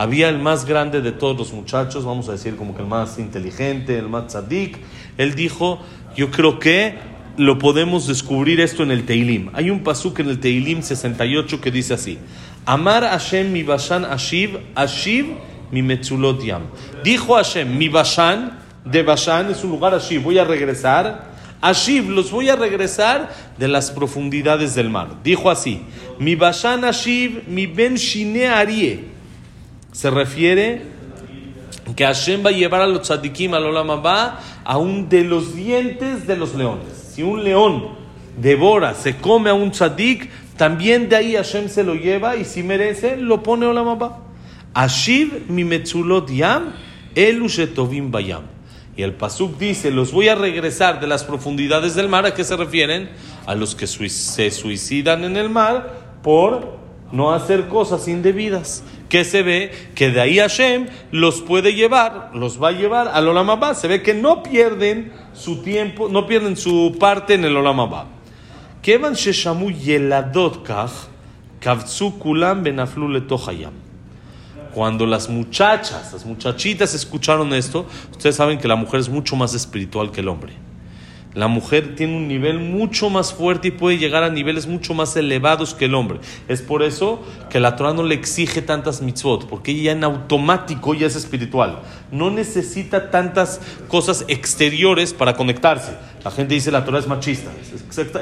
Había 0.00 0.30
el 0.30 0.38
más 0.38 0.64
grande 0.64 1.02
de 1.02 1.12
todos 1.12 1.36
los 1.36 1.52
muchachos, 1.52 2.06
vamos 2.06 2.26
a 2.30 2.32
decir 2.32 2.56
como 2.56 2.74
que 2.74 2.80
el 2.80 2.88
más 2.88 3.18
inteligente, 3.18 3.98
el 3.98 4.08
más 4.08 4.28
tzadik, 4.28 4.78
él 5.18 5.34
dijo, 5.34 5.78
yo 6.16 6.30
creo 6.30 6.58
que 6.58 6.94
lo 7.36 7.58
podemos 7.58 8.06
descubrir 8.06 8.60
esto 8.60 8.82
en 8.82 8.92
el 8.92 9.04
Teilim. 9.04 9.50
Hay 9.52 9.68
un 9.68 9.80
pasuk 9.82 10.20
en 10.20 10.30
el 10.30 10.40
Teilim 10.40 10.80
68 10.80 11.60
que 11.60 11.70
dice 11.70 11.92
así: 11.92 12.16
Amar 12.64 13.02
Hashem 13.02 13.52
mi 13.52 13.62
bashan 13.62 14.06
ashiv, 14.06 14.60
ashiv 14.74 15.36
mi 15.70 15.86
yam. 16.46 16.62
Dijo 17.04 17.34
Hashem, 17.34 17.76
mi 17.76 17.90
bashan, 17.90 18.58
de 18.86 19.02
Bashan 19.02 19.50
es 19.50 19.62
un 19.64 19.70
lugar 19.70 19.92
así, 19.92 20.16
voy 20.16 20.38
a 20.38 20.44
regresar. 20.44 21.28
Ashiv, 21.60 22.08
los 22.08 22.30
voy 22.30 22.48
a 22.48 22.56
regresar 22.56 23.30
de 23.58 23.68
las 23.68 23.90
profundidades 23.90 24.74
del 24.74 24.88
mar. 24.88 25.16
Dijo 25.22 25.50
así, 25.50 25.82
mi 26.18 26.36
Bashan 26.36 26.86
Ashiv, 26.86 27.42
mi 27.48 27.66
Ben 27.66 27.96
Shine 27.96 28.48
Arie. 28.48 29.19
Se 29.92 30.10
refiere 30.10 30.82
que 31.96 32.04
Hashem 32.04 32.44
va 32.44 32.50
a 32.50 32.52
llevar 32.52 32.82
a 32.82 32.86
los 32.86 33.02
tzadikim 33.02 33.54
al 33.54 33.64
Olam 33.64 33.90
a 34.04 34.78
un 34.78 35.08
de 35.08 35.24
los 35.24 35.54
dientes 35.54 36.26
de 36.26 36.36
los 36.36 36.54
leones. 36.54 37.12
Si 37.14 37.22
un 37.22 37.42
león 37.42 37.88
devora, 38.40 38.94
se 38.94 39.16
come 39.16 39.50
a 39.50 39.54
un 39.54 39.70
tzadik, 39.70 40.30
también 40.56 41.08
de 41.08 41.16
ahí 41.16 41.34
Hashem 41.34 41.68
se 41.68 41.82
lo 41.82 41.94
lleva 41.94 42.36
y 42.36 42.44
si 42.44 42.62
merece, 42.62 43.16
lo 43.16 43.42
pone 43.42 43.66
Olam 43.66 43.88
Abba. 43.88 44.18
Ashiv 44.74 45.48
mi 45.48 45.64
metzulot 45.64 46.30
yam, 46.30 46.72
elu 47.14 47.48
shetovim 47.48 48.10
bayam. 48.10 48.42
Y 48.96 49.02
el 49.02 49.14
Pasuk 49.14 49.56
dice, 49.58 49.90
los 49.90 50.12
voy 50.12 50.28
a 50.28 50.34
regresar 50.34 51.00
de 51.00 51.06
las 51.06 51.24
profundidades 51.24 51.94
del 51.94 52.08
mar. 52.08 52.26
¿A 52.26 52.34
qué 52.34 52.44
se 52.44 52.56
refieren? 52.56 53.08
A 53.46 53.54
los 53.54 53.74
que 53.74 53.86
se 53.86 54.50
suicidan 54.50 55.24
en 55.24 55.36
el 55.36 55.48
mar 55.48 56.18
por 56.22 56.79
no 57.12 57.32
hacer 57.32 57.68
cosas 57.68 58.08
indebidas. 58.08 58.84
Que 59.08 59.24
se 59.24 59.42
ve 59.42 59.72
que 59.94 60.10
de 60.10 60.20
ahí 60.20 60.38
Hashem 60.38 60.86
los 61.10 61.40
puede 61.40 61.74
llevar, 61.74 62.30
los 62.32 62.62
va 62.62 62.68
a 62.68 62.72
llevar 62.72 63.08
al 63.08 63.26
Olam 63.26 63.50
Abba. 63.50 63.74
Se 63.74 63.88
ve 63.88 64.02
que 64.02 64.14
no 64.14 64.42
pierden 64.42 65.12
su 65.32 65.62
tiempo, 65.62 66.08
no 66.08 66.26
pierden 66.26 66.56
su 66.56 66.96
parte 67.00 67.34
en 67.34 67.44
el 67.44 67.56
Olam 67.56 67.80
Abba. 67.80 68.06
Kevan 68.82 69.14
sheshamu 69.14 69.70
yeladot. 69.70 70.66
Cuando 74.74 75.06
las 75.06 75.28
muchachas, 75.28 76.12
las 76.12 76.24
muchachitas 76.24 76.94
escucharon 76.94 77.52
esto, 77.52 77.86
ustedes 78.10 78.36
saben 78.36 78.58
que 78.58 78.68
la 78.68 78.76
mujer 78.76 79.00
es 79.00 79.08
mucho 79.08 79.36
más 79.36 79.52
espiritual 79.52 80.10
que 80.12 80.20
el 80.20 80.28
hombre. 80.28 80.69
La 81.32 81.46
mujer 81.46 81.94
tiene 81.94 82.16
un 82.16 82.26
nivel 82.26 82.58
mucho 82.58 83.08
más 83.08 83.32
fuerte 83.32 83.68
y 83.68 83.70
puede 83.70 83.98
llegar 83.98 84.24
a 84.24 84.30
niveles 84.30 84.66
mucho 84.66 84.94
más 84.94 85.14
elevados 85.16 85.74
que 85.74 85.84
el 85.84 85.94
hombre. 85.94 86.18
Es 86.48 86.60
por 86.60 86.82
eso 86.82 87.22
que 87.50 87.60
la 87.60 87.76
Torah 87.76 87.92
no 87.92 88.02
le 88.02 88.16
exige 88.16 88.62
tantas 88.62 89.00
mitzvot, 89.00 89.48
porque 89.48 89.70
ella 89.70 89.92
en 89.92 90.02
automático 90.02 90.92
ya 90.92 91.06
es 91.06 91.14
espiritual. 91.14 91.82
No 92.10 92.30
necesita 92.30 93.12
tantas 93.12 93.60
cosas 93.86 94.24
exteriores 94.26 95.14
para 95.14 95.36
conectarse. 95.36 95.92
La 96.24 96.32
gente 96.32 96.54
dice 96.54 96.72
la 96.72 96.84
Torah 96.84 96.98
es 96.98 97.06
machista. 97.06 97.52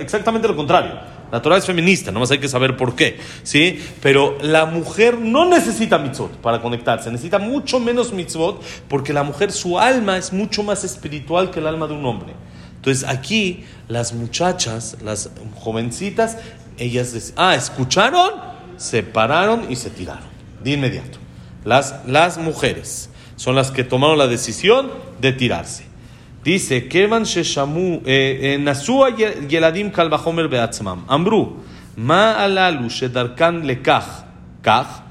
Exactamente 0.00 0.46
lo 0.46 0.54
contrario. 0.54 0.92
La 1.32 1.40
Torah 1.40 1.56
es 1.56 1.64
feminista, 1.64 2.10
nomás 2.10 2.30
hay 2.30 2.38
que 2.38 2.48
saber 2.48 2.76
por 2.76 2.94
qué. 2.94 3.18
¿sí? 3.42 3.82
Pero 4.02 4.36
la 4.42 4.66
mujer 4.66 5.18
no 5.18 5.46
necesita 5.46 5.96
mitzvot 5.96 6.36
para 6.38 6.60
conectarse, 6.60 7.10
necesita 7.10 7.38
mucho 7.38 7.80
menos 7.80 8.12
mitzvot 8.12 8.62
porque 8.86 9.14
la 9.14 9.22
mujer, 9.22 9.50
su 9.50 9.78
alma 9.78 10.18
es 10.18 10.30
mucho 10.30 10.62
más 10.62 10.84
espiritual 10.84 11.50
que 11.50 11.60
el 11.60 11.66
alma 11.66 11.86
de 11.86 11.94
un 11.94 12.04
hombre. 12.04 12.34
Entonces 12.78 13.08
aquí 13.08 13.64
las 13.88 14.12
muchachas, 14.12 14.96
las 15.04 15.30
jovencitas, 15.54 16.38
ellas 16.78 17.12
decían, 17.12 17.34
ah, 17.36 17.54
escucharon, 17.54 18.30
se 18.76 19.02
pararon 19.02 19.70
y 19.70 19.76
se 19.76 19.90
tiraron 19.90 20.28
de 20.62 20.70
inmediato. 20.72 21.18
Las, 21.64 22.06
las 22.06 22.38
mujeres 22.38 23.10
son 23.36 23.56
las 23.56 23.70
que 23.70 23.84
tomaron 23.84 24.16
la 24.16 24.26
decisión 24.26 24.90
de 25.20 25.32
tirarse. 25.32 25.86
Dice, 26.44 26.88
Kevan 26.88 27.24
Sheshamu, 27.24 28.00
eh, 28.06 28.54
eh, 28.54 28.58
Nasua 28.58 29.10
Yeladim 29.10 29.90
Kalvahomer 29.90 30.48
Beatzmam, 30.48 31.04
Ambru, 31.08 31.56
Ma 31.96 32.34
alalu 32.44 32.88
shedarkan 32.88 33.66
lekach, 33.66 34.24
kach, 34.62 35.02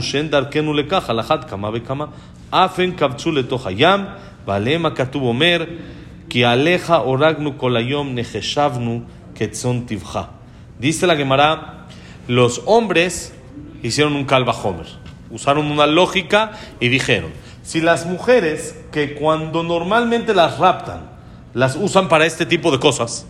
shen 0.00 0.30
darkenu 0.30 0.72
lekach, 0.72 1.10
alachat 1.10 1.46
kama 1.46 1.70
bekama, 1.70 2.08
afen 2.50 2.96
kabtzu 2.96 3.30
letoch 3.30 3.64
hayam, 3.66 4.06
valema 4.46 4.90
katuv 4.90 5.22
omer, 6.34 6.46
aleja 6.46 7.02
oragnu 7.02 7.56
kolayom 7.56 8.14
neheshavnu 8.14 9.04
ketzon 9.34 9.86
tivja. 9.86 10.30
Dice 10.78 11.06
la 11.06 11.16
Gemara, 11.16 11.86
los 12.26 12.62
hombres 12.66 13.32
hicieron 13.82 14.14
un 14.14 14.24
calvajomer, 14.24 14.86
usaron 15.30 15.70
una 15.70 15.86
lógica 15.86 16.52
y 16.80 16.88
dijeron, 16.88 17.30
si 17.62 17.80
las 17.80 18.06
mujeres 18.06 18.74
que 18.90 19.14
cuando 19.14 19.62
normalmente 19.62 20.34
las 20.34 20.58
raptan, 20.58 21.10
las 21.54 21.76
usan 21.76 22.08
para 22.08 22.26
este 22.26 22.46
tipo 22.46 22.70
de 22.70 22.78
cosas, 22.78 23.26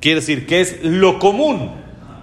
quiere 0.00 0.20
decir 0.20 0.46
que 0.46 0.60
es 0.60 0.82
lo 0.82 1.18
común 1.18 1.72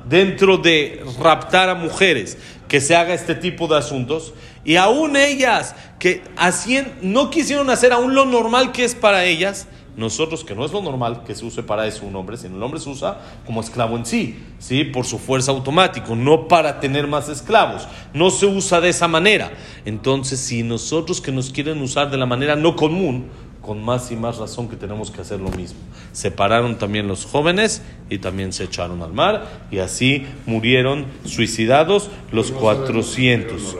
dentro 0.07 0.57
de 0.57 1.03
raptar 1.19 1.69
a 1.69 1.75
mujeres 1.75 2.37
que 2.67 2.81
se 2.81 2.95
haga 2.95 3.13
este 3.13 3.35
tipo 3.35 3.67
de 3.67 3.77
asuntos, 3.77 4.33
y 4.63 4.75
aún 4.75 5.15
ellas 5.15 5.75
que 5.99 6.21
no 7.01 7.29
quisieron 7.29 7.69
hacer 7.69 7.91
aún 7.91 8.13
lo 8.15 8.25
normal 8.25 8.71
que 8.71 8.85
es 8.85 8.95
para 8.95 9.25
ellas, 9.25 9.67
nosotros, 9.97 10.43
que 10.43 10.55
no 10.55 10.65
es 10.65 10.71
lo 10.71 10.81
normal 10.81 11.23
que 11.25 11.35
se 11.35 11.45
use 11.45 11.63
para 11.63 11.85
eso 11.85 12.05
un 12.05 12.15
hombre, 12.15 12.37
sino 12.37 12.55
el 12.55 12.63
hombre 12.63 12.79
se 12.79 12.89
usa 12.89 13.19
como 13.45 13.61
esclavo 13.61 13.97
en 13.97 14.05
sí, 14.05 14.39
¿sí? 14.59 14.85
por 14.85 15.05
su 15.05 15.19
fuerza 15.19 15.51
automática, 15.51 16.15
no 16.15 16.47
para 16.47 16.79
tener 16.79 17.07
más 17.07 17.29
esclavos. 17.29 17.87
No 18.13 18.29
se 18.29 18.45
usa 18.45 18.79
de 18.79 18.89
esa 18.89 19.07
manera. 19.07 19.51
Entonces, 19.85 20.39
si 20.39 20.63
nosotros 20.63 21.19
que 21.19 21.31
nos 21.31 21.49
quieren 21.49 21.81
usar 21.81 22.09
de 22.09 22.17
la 22.17 22.25
manera 22.25 22.55
no 22.55 22.75
común, 22.75 23.25
con 23.61 23.83
más 23.83 24.11
y 24.11 24.15
más 24.15 24.37
razón 24.37 24.67
que 24.67 24.75
tenemos 24.75 25.11
que 25.11 25.21
hacer 25.21 25.39
lo 25.39 25.49
mismo. 25.49 25.79
Separaron 26.13 26.77
también 26.77 27.07
los 27.07 27.25
jóvenes 27.25 27.83
y 28.09 28.17
también 28.17 28.53
se 28.53 28.63
echaron 28.63 29.03
al 29.03 29.13
mar 29.13 29.67
y 29.69 29.77
así 29.77 30.25
murieron 30.45 31.05
suicidados 31.25 32.09
los 32.31 32.51
400. 32.51 33.77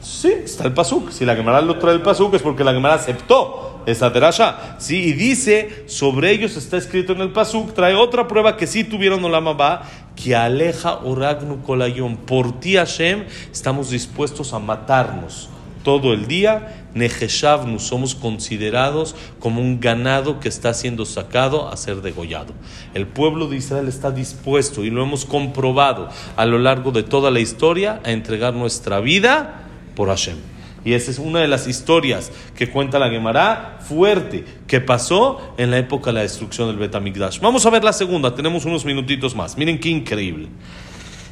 Sí, 0.00 0.32
está 0.44 0.64
el 0.64 0.72
pasuk. 0.72 1.10
Si 1.10 1.24
la 1.24 1.34
Gemara 1.34 1.60
lo 1.62 1.78
trae 1.78 1.94
el 1.94 2.02
pasuk 2.02 2.34
es 2.34 2.42
porque 2.42 2.62
la 2.62 2.72
Gemara 2.72 2.94
aceptó 2.94 3.73
esa 3.86 4.12
terasha. 4.12 4.76
Sí, 4.78 4.96
y 4.96 5.12
dice, 5.12 5.84
sobre 5.86 6.30
ellos 6.30 6.56
está 6.56 6.76
escrito 6.76 7.12
en 7.12 7.20
el 7.20 7.32
pasuk, 7.32 7.74
trae 7.74 7.94
otra 7.94 8.28
prueba 8.28 8.56
que 8.56 8.66
sí 8.66 8.84
tuvieron 8.84 9.24
Olama 9.24 9.82
que 10.16 10.34
aleja 10.34 11.00
oragnu 11.04 11.62
kolayom. 11.62 12.16
Por 12.16 12.60
ti, 12.60 12.76
Hashem, 12.76 13.24
estamos 13.52 13.90
dispuestos 13.90 14.52
a 14.52 14.58
matarnos 14.58 15.48
todo 15.82 16.12
el 16.12 16.26
día. 16.26 16.86
Nejeshavnu, 16.94 17.78
somos 17.80 18.14
considerados 18.14 19.14
como 19.40 19.60
un 19.60 19.80
ganado 19.80 20.40
que 20.40 20.48
está 20.48 20.72
siendo 20.74 21.04
sacado 21.04 21.68
a 21.68 21.76
ser 21.76 22.02
degollado. 22.02 22.54
El 22.94 23.06
pueblo 23.06 23.48
de 23.48 23.56
Israel 23.56 23.88
está 23.88 24.10
dispuesto, 24.10 24.84
y 24.84 24.90
lo 24.90 25.02
hemos 25.02 25.24
comprobado 25.24 26.08
a 26.36 26.46
lo 26.46 26.58
largo 26.58 26.92
de 26.92 27.02
toda 27.02 27.30
la 27.30 27.40
historia, 27.40 28.00
a 28.04 28.12
entregar 28.12 28.54
nuestra 28.54 29.00
vida 29.00 29.66
por 29.94 30.08
Hashem. 30.08 30.53
Y 30.84 30.92
esa 30.92 31.10
es 31.10 31.18
una 31.18 31.40
de 31.40 31.48
las 31.48 31.66
historias 31.66 32.30
que 32.56 32.70
cuenta 32.70 32.98
la 32.98 33.08
Gemara 33.08 33.78
fuerte 33.80 34.44
que 34.66 34.80
pasó 34.80 35.54
en 35.56 35.70
la 35.70 35.78
época 35.78 36.10
de 36.10 36.14
la 36.14 36.20
destrucción 36.20 36.68
del 36.68 36.76
Betamigdash. 36.76 37.40
Vamos 37.40 37.64
a 37.64 37.70
ver 37.70 37.82
la 37.82 37.92
segunda, 37.92 38.34
tenemos 38.34 38.64
unos 38.64 38.84
minutitos 38.84 39.34
más. 39.34 39.56
Miren 39.56 39.80
qué 39.80 39.88
increíble. 39.88 40.48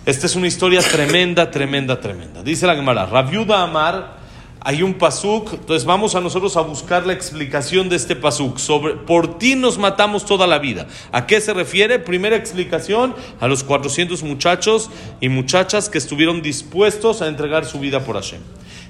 Esta 0.06 0.26
es 0.26 0.34
una 0.34 0.46
historia 0.46 0.80
tremenda, 0.80 1.50
tremenda, 1.50 2.00
tremenda. 2.00 2.42
Dice 2.42 2.66
la 2.66 2.74
Gemara, 2.74 3.06
Rabiuda 3.06 3.62
Amar, 3.62 4.22
hay 4.64 4.82
un 4.82 4.94
pasuk, 4.94 5.54
entonces 5.54 5.84
vamos 5.84 6.14
a 6.14 6.20
nosotros 6.20 6.56
a 6.56 6.60
buscar 6.60 7.04
la 7.04 7.12
explicación 7.12 7.88
de 7.88 7.96
este 7.96 8.16
pasuk. 8.16 8.58
Sobre, 8.58 8.94
por 8.94 9.38
ti 9.38 9.54
nos 9.54 9.76
matamos 9.76 10.24
toda 10.24 10.46
la 10.46 10.58
vida. 10.58 10.86
¿A 11.10 11.26
qué 11.26 11.40
se 11.40 11.52
refiere? 11.52 11.98
Primera 11.98 12.36
explicación, 12.36 13.14
a 13.40 13.48
los 13.48 13.64
400 13.64 14.22
muchachos 14.22 14.88
y 15.20 15.28
muchachas 15.28 15.88
que 15.88 15.98
estuvieron 15.98 16.42
dispuestos 16.42 17.22
a 17.22 17.28
entregar 17.28 17.64
su 17.64 17.80
vida 17.80 18.04
por 18.04 18.16
Hashem. 18.16 18.40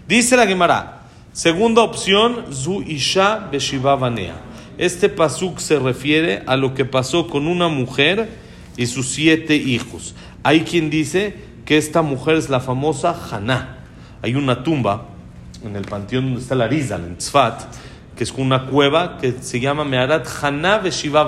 Dice 0.08 0.36
la 0.36 0.46
Gemara, 0.46 1.02
segunda 1.32 1.82
opción, 1.82 2.46
Zu 2.52 2.82
Isha 2.82 3.48
Beshiva 3.52 3.98
Este 4.76 5.08
pasuk 5.08 5.60
se 5.60 5.78
refiere 5.78 6.42
a 6.46 6.56
lo 6.56 6.74
que 6.74 6.84
pasó 6.84 7.28
con 7.28 7.46
una 7.46 7.68
mujer 7.68 8.28
y 8.76 8.86
sus 8.86 9.10
siete 9.10 9.54
hijos. 9.54 10.14
Hay 10.42 10.62
quien 10.62 10.90
dice 10.90 11.36
que 11.64 11.78
esta 11.78 12.02
mujer 12.02 12.36
es 12.36 12.48
la 12.50 12.58
famosa 12.58 13.16
Haná. 13.30 13.78
Hay 14.22 14.34
una 14.34 14.64
tumba 14.64 15.06
en 15.64 15.76
el 15.76 15.84
panteón 15.84 16.24
donde 16.26 16.40
está 16.40 16.56
la 16.56 16.66
Rizal, 16.66 17.04
en 17.04 17.16
Tzfat, 17.16 17.62
que 18.16 18.24
es 18.24 18.32
una 18.32 18.66
cueva 18.66 19.18
que 19.18 19.32
se 19.40 19.60
llama 19.60 19.84
Mearat 19.84 20.26
Haná 20.42 20.78
Beshiva 20.78 21.24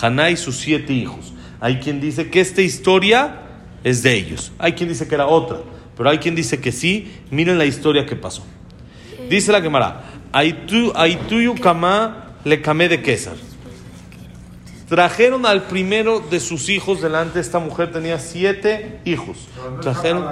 Haná 0.00 0.30
y 0.30 0.36
sus 0.36 0.56
siete 0.58 0.92
hijos. 0.92 1.32
Hay 1.58 1.80
quien 1.80 2.00
dice 2.00 2.30
que 2.30 2.40
esta 2.40 2.62
historia 2.62 3.40
es 3.82 4.04
de 4.04 4.14
ellos. 4.14 4.52
Hay 4.58 4.74
quien 4.74 4.88
dice 4.88 5.08
que 5.08 5.16
era 5.16 5.26
otra. 5.26 5.58
Pero 6.00 6.08
hay 6.08 6.16
quien 6.16 6.34
dice 6.34 6.62
que 6.62 6.72
sí. 6.72 7.12
Miren 7.30 7.58
la 7.58 7.66
historia 7.66 8.06
que 8.06 8.16
pasó. 8.16 8.42
Dice 9.28 9.52
la 9.52 9.60
Gemara, 9.60 10.04
Aituyu 10.32 11.54
Kama 11.60 12.36
le 12.42 12.62
camé 12.62 12.88
de 12.88 13.02
Quesar. 13.02 13.34
Trajeron 14.88 15.44
al 15.44 15.64
primero 15.64 16.20
de 16.20 16.40
sus 16.40 16.70
hijos 16.70 17.02
delante. 17.02 17.38
Esta 17.38 17.58
mujer 17.58 17.92
tenía 17.92 18.18
siete 18.18 19.00
hijos. 19.04 19.46
Trajeron. 19.82 20.24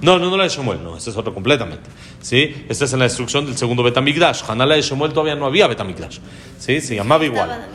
No, 0.00 0.18
no, 0.18 0.30
no 0.30 0.36
la 0.38 0.44
de 0.44 0.48
Shemuel, 0.48 0.82
no, 0.82 0.96
esa 0.96 1.10
es 1.10 1.16
otra 1.18 1.34
completamente. 1.34 1.90
¿Sí? 2.22 2.64
Esta 2.70 2.86
es 2.86 2.92
en 2.94 3.00
la 3.00 3.04
destrucción 3.04 3.44
del 3.44 3.58
segundo 3.58 3.82
Betamigdash. 3.82 4.44
Hanala 4.48 4.76
de 4.76 4.80
Shemuel 4.80 5.12
todavía 5.12 5.34
no 5.34 5.44
había 5.44 5.66
Betamigdash. 5.66 6.20
¿Sí? 6.58 6.80
Se 6.80 6.94
llamaba 6.94 7.22
igual. 7.26 7.68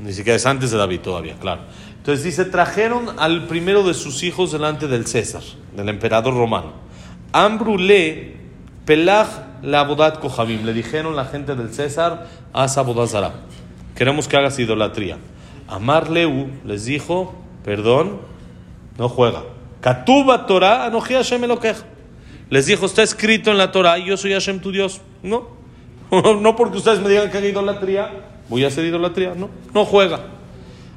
Ni 0.00 0.14
siquiera 0.14 0.36
es 0.36 0.46
antes 0.46 0.70
de 0.70 0.78
David 0.78 1.00
todavía, 1.00 1.34
claro. 1.38 1.64
Entonces 2.04 2.22
dice, 2.22 2.44
trajeron 2.44 3.18
al 3.18 3.46
primero 3.46 3.82
de 3.82 3.94
sus 3.94 4.24
hijos 4.24 4.52
delante 4.52 4.88
del 4.88 5.06
César, 5.06 5.40
del 5.74 5.88
emperador 5.88 6.34
romano. 6.34 6.74
Ambrulé, 7.32 8.36
Pelaj, 8.84 9.26
la 9.62 9.84
bodat. 9.84 10.22
Le 10.46 10.74
dijeron 10.74 11.16
la 11.16 11.24
gente 11.24 11.54
del 11.54 11.72
César, 11.72 12.26
haz 12.52 12.76
abodazara. 12.76 13.32
queremos 13.94 14.28
que 14.28 14.36
hagas 14.36 14.58
idolatría. 14.58 15.16
Amar 15.66 16.10
Leu 16.10 16.50
les 16.66 16.84
dijo, 16.84 17.34
perdón, 17.64 18.20
no 18.98 19.08
juega. 19.08 19.42
Katuba 19.80 20.44
Torah, 20.44 20.84
Anoji 20.84 21.14
Hashem. 21.14 21.40
Les 22.50 22.66
dijo, 22.66 22.84
está 22.84 23.02
escrito 23.02 23.50
en 23.50 23.56
la 23.56 23.72
Torah, 23.72 23.96
yo 23.96 24.18
soy 24.18 24.34
Hashem 24.34 24.60
tu 24.60 24.72
Dios. 24.72 25.00
No, 25.22 25.48
no 26.10 26.54
porque 26.54 26.76
ustedes 26.76 27.00
me 27.00 27.08
digan 27.08 27.30
que 27.30 27.38
haga 27.38 27.48
idolatría, 27.48 28.10
voy 28.50 28.62
a 28.62 28.68
hacer 28.68 28.84
idolatría. 28.84 29.32
No, 29.34 29.48
no 29.72 29.86
juega. 29.86 30.33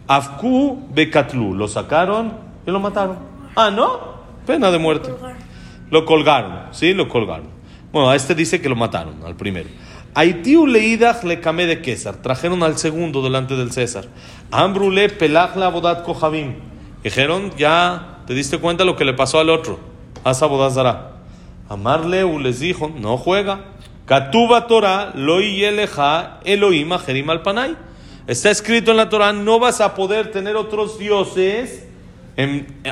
Afku 0.08 0.88
Bekatlu, 0.94 1.54
lo 1.54 1.68
sacaron 1.68 2.34
y 2.66 2.72
lo 2.72 2.80
mataron. 2.80 3.18
Ah, 3.56 3.70
no, 3.70 4.00
pena 4.46 4.72
de 4.72 4.78
muerte. 4.78 5.14
Lo 5.90 6.06
colgaron, 6.06 6.68
¿sí? 6.72 6.94
Lo 6.94 7.10
colgaron. 7.10 7.48
Bueno, 7.92 8.10
a 8.10 8.16
este 8.16 8.36
dice 8.36 8.62
que 8.62 8.70
lo 8.70 8.76
mataron, 8.76 9.16
al 9.26 9.36
primero. 9.36 9.70
Aitiu 10.14 10.66
leidach 10.66 11.24
le 11.24 11.40
camé 11.40 11.68
de 11.68 11.84
César. 11.84 12.16
Trajeron 12.22 12.64
al 12.64 12.78
segundo 12.78 13.22
delante 13.22 13.56
del 13.56 13.72
César. 13.72 14.06
Ambrule 14.52 15.10
pelach 15.10 15.56
la 15.56 15.70
bodat 15.70 16.04
kohabim. 16.04 16.56
Dijeron, 17.04 17.52
ya 17.58 18.24
te 18.26 18.34
diste 18.34 18.58
cuenta 18.58 18.84
lo 18.84 18.96
que 18.96 19.06
le 19.06 19.14
pasó 19.14 19.40
al 19.40 19.50
otro. 19.50 19.80
Asa 20.24 20.46
bodazara. 20.46 21.18
Amarle 21.70 22.24
les 22.40 22.60
dijo, 22.60 22.90
no 22.90 23.18
juega. 23.18 23.66
Katuba 24.06 24.68
Torah 24.68 25.12
lo 25.16 25.40
yeleja 25.42 26.40
Elohim 26.46 26.94
ajerim 26.94 27.30
al 27.30 27.42
panay. 27.42 27.76
Está 28.28 28.52
escrito 28.52 28.92
en 28.92 28.98
la 28.98 29.10
Torah, 29.10 29.34
no 29.34 29.58
vas 29.58 29.82
a 29.82 29.96
poder 29.96 30.32
tener 30.32 30.56
otros 30.56 31.00
dioses 31.00 31.88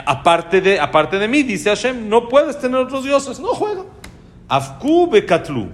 aparte, 0.05 0.59
de, 0.61 0.79
de 1.19 1.27
mí, 1.27 1.43
dice 1.43 1.69
Hashem, 1.69 2.09
no 2.09 2.27
puedes 2.27 2.59
tener 2.59 2.79
otros 2.79 3.03
dioses, 3.03 3.39
no 3.39 3.49
juega. 3.49 3.83
Afku 4.47 5.09
bekatlu. 5.09 5.69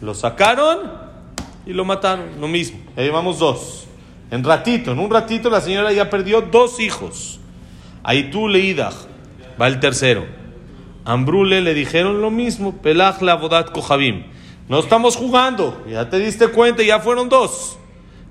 Lo 0.00 0.14
sacaron 0.14 0.90
y 1.66 1.72
lo 1.72 1.84
mataron, 1.84 2.40
lo 2.40 2.48
mismo. 2.48 2.78
Ya 2.96 3.02
llevamos 3.02 3.38
dos. 3.38 3.86
En 4.30 4.42
ratito, 4.42 4.92
en 4.92 4.98
un 4.98 5.10
ratito 5.10 5.50
la 5.50 5.60
señora 5.60 5.92
ya 5.92 6.08
perdió 6.08 6.40
dos 6.40 6.80
hijos. 6.80 7.40
Ahí 8.02 8.30
tú 8.30 8.48
leídach, 8.48 8.94
va 9.60 9.66
el 9.66 9.80
tercero. 9.80 10.24
Ambrule 11.04 11.60
le 11.60 11.74
dijeron 11.74 12.22
lo 12.22 12.30
mismo, 12.30 12.76
pelach 12.78 13.20
la 13.20 13.34
bodat 13.34 13.70
kohabim. 13.70 14.24
No 14.68 14.78
estamos 14.78 15.16
jugando, 15.16 15.84
ya 15.86 16.08
te 16.08 16.18
diste 16.18 16.48
cuenta, 16.48 16.82
ya 16.82 17.00
fueron 17.00 17.28
dos. 17.28 17.76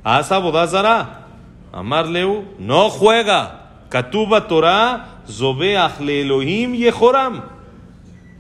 Asa 0.04 0.40
bodazara. 0.40 1.28
Amarleu, 1.72 2.46
no 2.60 2.90
juega. 2.90 3.60
Katuba 3.90 4.48
Torah, 4.48 5.22
Zobeach 5.30 6.00
le 6.00 6.22
Elohim 6.22 6.74
Yehoram. 6.74 7.44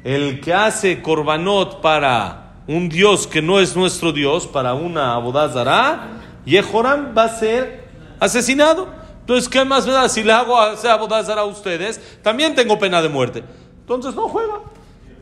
El 0.03 0.41
que 0.41 0.53
hace 0.53 1.01
korbanot 1.01 1.81
para 1.81 2.43
un 2.67 2.89
Dios 2.89 3.27
que 3.27 3.41
no 3.41 3.59
es 3.59 3.75
nuestro 3.75 4.11
Dios, 4.11 4.47
para 4.47 4.73
una 4.73 5.13
abodazara, 5.13 6.07
Yehoram 6.45 7.13
va 7.17 7.25
a 7.25 7.29
ser 7.29 7.87
asesinado. 8.19 8.87
Entonces, 9.21 9.47
¿qué 9.47 9.63
más 9.63 9.85
me 9.87 9.93
da? 9.93 10.09
Si 10.09 10.21
le 10.23 10.33
hago 10.33 10.59
hacer 10.59 10.91
abodazara 10.91 11.41
a 11.41 11.45
ustedes, 11.45 12.19
también 12.21 12.55
tengo 12.55 12.77
pena 12.77 13.01
de 13.01 13.09
muerte. 13.09 13.43
Entonces, 13.79 14.13
no 14.15 14.27
juega. 14.27 14.59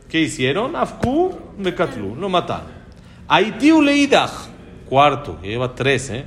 ¿Qué 0.08 0.20
hicieron? 0.20 0.74
Afku 0.76 1.32
Mekatlu, 1.56 2.16
lo 2.16 2.28
mataron. 2.28 2.66
Aitiu 3.28 3.80
leidach, 3.80 4.51
cuarto, 4.92 5.38
lleva 5.42 5.74
tres, 5.74 6.10
¿eh? 6.10 6.26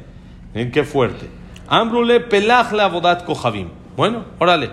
¿En 0.56 0.72
qué 0.72 0.84
fuerte? 0.84 1.30
Ambrule 1.68 2.20
pelach 2.20 2.72
la 2.72 2.86
abodat 2.86 3.24
kohavim. 3.24 3.70
Bueno, 3.96 4.26
órale. 4.40 4.72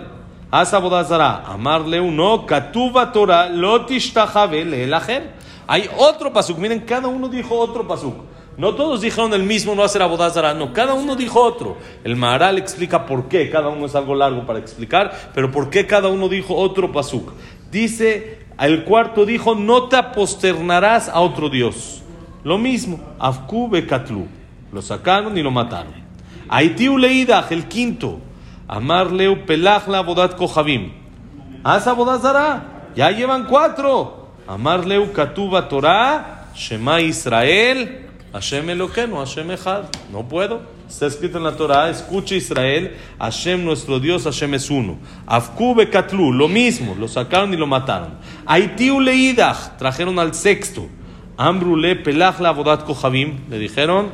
Haz 0.49 0.73
abodazara. 0.73 1.43
Amarle 1.45 2.01
uno, 2.01 2.47
katuba 2.47 3.11
Torah, 3.11 3.49
lotishtajabe 3.49 4.65
leelajer. 4.65 5.33
Hay 5.67 5.87
otro 5.95 6.33
pasuk. 6.33 6.57
Miren, 6.57 6.79
cada 6.79 7.07
uno 7.07 7.27
dijo 7.27 7.55
otro 7.55 7.87
pasuk. 7.87 8.15
No 8.57 8.73
todos 8.73 9.01
dijeron 9.01 9.31
el 9.35 9.43
mismo, 9.43 9.75
no 9.75 9.83
hacer 9.83 10.01
abodazara. 10.01 10.55
No, 10.55 10.73
cada 10.73 10.95
uno 10.95 11.15
dijo 11.15 11.39
otro. 11.39 11.77
El 12.03 12.15
Maharal 12.15 12.57
explica 12.57 13.05
por 13.05 13.27
qué. 13.27 13.51
Cada 13.51 13.69
uno 13.69 13.85
es 13.85 13.93
algo 13.93 14.15
largo 14.15 14.43
para 14.47 14.57
explicar, 14.57 15.13
pero 15.35 15.51
por 15.51 15.69
qué 15.69 15.85
cada 15.85 16.07
uno 16.07 16.29
dijo 16.29 16.55
otro 16.55 16.91
pasuk. 16.91 17.31
Dice, 17.69 18.39
el 18.59 18.85
cuarto 18.85 19.23
dijo, 19.23 19.53
no 19.53 19.87
te 19.87 19.97
aposternarás 19.97 21.09
a 21.09 21.19
otro 21.19 21.49
Dios. 21.49 22.02
Lo 22.43 22.57
mismo, 22.57 22.99
Afku 23.19 23.69
Bekatlu. 23.69 24.27
Lo 24.71 24.81
sacaron 24.81 25.37
y 25.37 25.43
lo 25.43 25.51
mataron. 25.51 25.93
Aitiu 26.49 26.97
Leidach, 26.97 27.51
el 27.51 27.67
quinto. 27.67 28.19
Amarleu 28.67 29.45
pelach 29.45 29.87
la 29.87 30.01
bodat 30.01 30.35
kohabim. 30.35 30.91
Haz 31.63 31.87
abodazara. 31.87 32.91
Ya 32.95 33.11
llevan 33.11 33.45
cuatro. 33.45 34.29
Amarleu 34.47 35.11
katuba 35.13 35.67
Torah. 35.69 36.47
Shema 36.55 37.01
Israel. 37.01 38.07
Hashem 38.33 38.69
Eloqueno, 38.69 39.19
Hashem 39.19 39.51
Echad. 39.51 39.85
No 40.11 40.23
puedo. 40.23 40.73
Está 40.93 41.07
escrito 41.07 41.39
en 41.39 41.43
la 41.43 41.55
Torah, 41.55 41.89
escucha 41.89 42.35
Israel, 42.35 42.95
Hashem 43.17 43.65
nuestro 43.65 43.99
Dios, 43.99 44.25
Hashem 44.25 44.53
es 44.53 44.69
uno. 44.69 44.97
Afkube 45.25 45.89
Katlu, 45.89 46.31
lo 46.31 46.47
mismo, 46.47 46.93
lo 46.93 47.07
sacaron 47.07 47.51
y 47.51 47.57
lo 47.57 47.65
mataron. 47.65 48.09
Aitiu 48.45 48.99
leidach, 48.99 49.75
trajeron 49.79 50.19
al 50.19 50.35
sexto. 50.35 50.87
Ambrule 51.37 51.95
pelach 52.03 52.39
la 52.39 52.53
bodat 52.53 52.85
kohabim, 52.85 53.39
le 53.49 53.59
dijeron, 53.59 54.09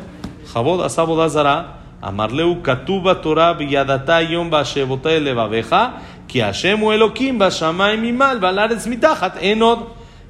Jabod 0.54 0.82
asabodazara. 0.84 1.76
Amarleu 2.02 2.62
katuba 2.64 3.22
Torah 3.22 3.54
biyadata 3.54 4.22
yom 4.22 4.50
bashevota 4.50 5.12
elevaveja, 5.12 6.02
que 6.30 6.42
Hashem 6.42 6.80
Elokim 6.80 7.38
bashamayim 7.38 8.06
imal 8.06 8.40
balaretz 8.40 8.88
mitachat 8.88 9.42
enod. 9.42 9.80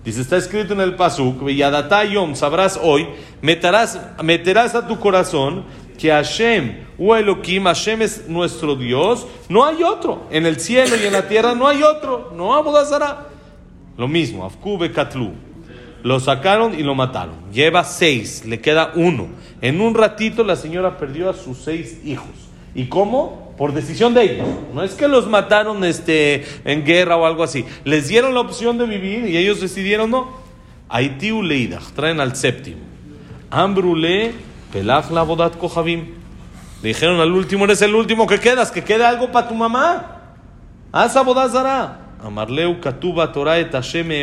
Dice, 0.04 0.22
está 0.22 0.38
escrito 0.38 0.74
en 0.74 0.82
el 0.82 0.96
pasuk, 0.96 1.44
biyadata 1.44 2.06
yom, 2.06 2.34
sabrás 2.34 2.80
hoy, 2.82 3.08
meterás, 3.44 4.00
meterás 4.24 4.74
a 4.74 4.88
tu 4.88 4.98
corazón 4.98 5.66
que 6.00 6.10
Hashem 6.10 6.88
o 6.98 7.16
Elokim, 7.16 7.66
Hashem 7.66 8.02
es 8.02 8.28
nuestro 8.28 8.76
Dios, 8.76 9.28
no 9.48 9.64
hay 9.64 9.84
otro. 9.84 10.24
En 10.32 10.48
el 10.48 10.60
cielo 10.60 10.96
y 10.96 11.06
en 11.06 11.14
la 11.14 11.28
tierra 11.28 11.54
no 11.54 11.68
hay 11.68 11.84
otro. 11.84 12.32
No 12.36 12.56
abodazara. 12.56 13.28
Lo 13.96 14.08
mismo, 14.08 14.46
Afkube 14.46 14.92
Katlu. 14.92 15.49
Lo 16.04 16.20
sacaron 16.20 16.78
y 16.78 16.84
lo 16.84 16.96
mataron. 16.96 17.36
Lleva 17.52 17.84
seis, 17.84 18.46
le 18.46 18.62
queda 18.62 18.92
uno. 18.96 19.28
En 19.62 19.82
un 19.82 19.96
ratito 19.96 20.44
la 20.44 20.56
señora 20.56 20.98
perdió 20.98 21.30
a 21.30 21.34
sus 21.34 21.58
seis 21.58 22.00
hijos. 22.06 22.30
¿Y 22.74 22.86
cómo? 22.86 23.54
Por 23.58 23.74
decisión 23.74 24.14
de 24.14 24.24
ellos. 24.24 24.48
No 24.74 24.84
es 24.84 24.94
que 24.94 25.08
los 25.08 25.28
mataron 25.28 25.84
este, 25.84 26.46
en 26.64 26.86
guerra 26.86 27.18
o 27.18 27.26
algo 27.26 27.44
así. 27.44 27.66
Les 27.84 28.08
dieron 28.08 28.34
la 28.34 28.40
opción 28.42 28.78
de 28.78 28.86
vivir 28.86 29.26
y 29.26 29.38
ellos 29.38 29.60
decidieron 29.60 30.12
no. 30.12 30.30
Haití 30.88 31.32
Uleidach, 31.32 31.92
traen 31.94 32.20
al 32.20 32.36
séptimo. 32.36 32.82
Ambrule, 33.52 34.34
Pelach 34.72 35.10
la 35.12 35.24
bodat 35.24 35.58
kohabim. 35.58 36.06
Le 36.82 36.90
dijeron 36.90 37.20
al 37.20 37.32
último, 37.32 37.66
eres 37.66 37.82
el 37.82 37.94
último 37.94 38.26
que 38.26 38.40
quedas, 38.40 38.72
que 38.72 38.84
quede 38.84 39.04
algo 39.04 39.32
para 39.32 39.48
tu 39.48 39.56
mamá. 39.56 40.22
Haz 40.92 41.16
abodazara. 41.18 42.00
Amarleu 42.24 42.80
katuba 42.80 43.32
Torah 43.32 43.60
et 43.60 43.74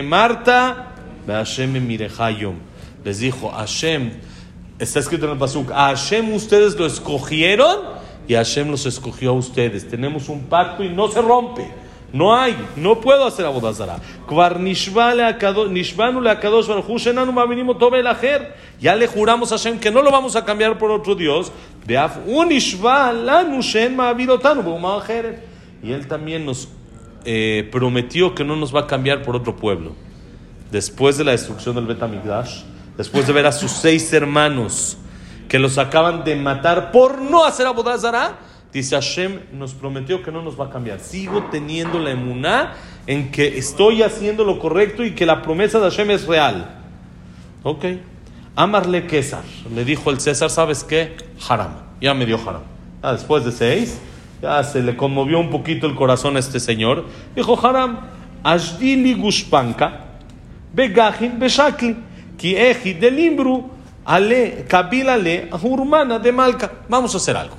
Marta. 0.03 0.96
Mirejayom. 1.27 2.57
Les 3.05 3.19
dijo, 3.19 3.51
Hashem, 3.51 4.13
está 4.79 5.01
escrito 5.01 5.27
en 5.27 5.33
el 5.33 5.39
Pasuk, 5.39 5.71
a 5.71 5.89
Hashem 5.89 6.33
ustedes 6.33 6.77
lo 6.77 6.87
escogieron 6.87 7.79
y 8.29 8.35
Hashem 8.35 8.71
los 8.71 8.87
escogió 8.87 9.31
a 9.31 9.35
ustedes. 9.35 9.89
Tenemos 9.89 10.29
un 10.29 10.45
pacto 10.45 10.83
y 10.83 10.89
no 10.89 11.09
se 11.09 11.23
rompe. 11.23 11.71
No 12.13 12.35
hay, 12.35 12.57
no 12.77 13.01
puedo 13.01 13.27
hacer 13.27 13.45
abodazara. 13.47 13.99
Ya 18.81 18.97
le 18.97 19.07
juramos 19.07 19.53
a 19.53 19.59
Hashem 19.59 19.79
que 19.81 19.91
no 19.91 20.03
lo 20.03 20.11
vamos 20.11 20.37
a 20.37 20.45
cambiar 20.45 20.79
por 20.79 20.91
otro 20.91 21.15
Dios. 21.15 21.53
Y 25.83 25.93
él 25.93 26.07
también 26.09 26.47
nos 26.47 26.69
eh, 27.25 27.69
prometió 27.73 28.35
que 28.35 28.45
no 28.45 28.57
nos 28.57 28.75
va 28.75 28.81
a 28.81 28.87
cambiar 28.87 29.23
por 29.23 29.37
otro 29.37 29.57
pueblo 29.57 30.06
después 30.71 31.19
de 31.19 31.25
la 31.25 31.33
destrucción 31.33 31.75
del 31.75 31.87
Betamigdash, 31.87 32.63
después 32.97 33.27
de 33.27 33.33
ver 33.33 33.47
a 33.47 33.53
sus 33.53 33.71
seis 33.71 34.13
hermanos 34.13 34.99
que 35.49 35.59
los 35.59 35.79
acaban 35.79 36.25
de 36.25 36.37
matar 36.37 36.91
por 36.91 37.21
no 37.21 37.45
hacer 37.45 37.67
abodazara, 37.67 38.39
dice 38.73 38.97
Hashem 38.97 39.41
nos 39.53 39.75
prometió 39.75 40.23
que 40.23 40.33
no 40.33 40.43
nos 40.43 40.59
va 40.59 40.67
a 40.67 40.71
cambiar. 40.71 41.01
Sigo 41.01 41.45
teniendo 41.51 41.99
la 41.99 42.11
emuná 42.11 42.75
en 43.07 43.31
que 43.31 43.59
estoy 43.59 44.03
haciendo 44.03 44.45
lo 44.45 44.59
correcto 44.59 45.05
y 45.05 45.13
que 45.15 45.27
la 45.27 45.43
promesa 45.43 45.79
de 45.79 45.85
Hashem 45.91 46.11
es 46.11 46.27
real. 46.27 46.83
Ok. 47.63 47.85
Amarle 48.57 49.09
César. 49.09 49.43
Le 49.75 49.85
dijo 49.85 50.11
el 50.11 50.21
César, 50.21 50.51
¿sabes 50.51 50.83
qué? 50.83 51.17
Haram. 51.49 51.73
Ya 52.01 52.15
me 52.15 52.27
dio 52.27 52.39
haram. 52.39 52.63
después 53.03 53.45
de 53.45 53.53
seis, 53.53 53.99
ya 54.43 54.63
se 54.65 54.83
le 54.83 54.97
conmovió 54.97 55.39
un 55.39 55.51
poquito 55.51 55.87
el 55.87 55.95
corazón 55.95 56.37
a 56.37 56.41
este 56.41 56.59
señor. 56.59 57.05
Dijo 57.35 57.59
haram. 57.67 58.01
Ashdili 58.43 59.15
Gushpanka 59.15 60.06
Begajin 60.75 61.39
Beshakli, 61.39 61.97
Kieji 62.37 62.95
del 62.95 63.19
Imbru, 63.19 63.71
Ale, 64.05 64.65
Kabila 64.69 65.17
Le, 65.17 65.49
Urmana 65.63 66.19
de 66.19 66.33
Malca. 66.33 66.71
Vamos 66.89 67.15
a 67.15 67.17
hacer 67.17 67.37
algo. 67.37 67.57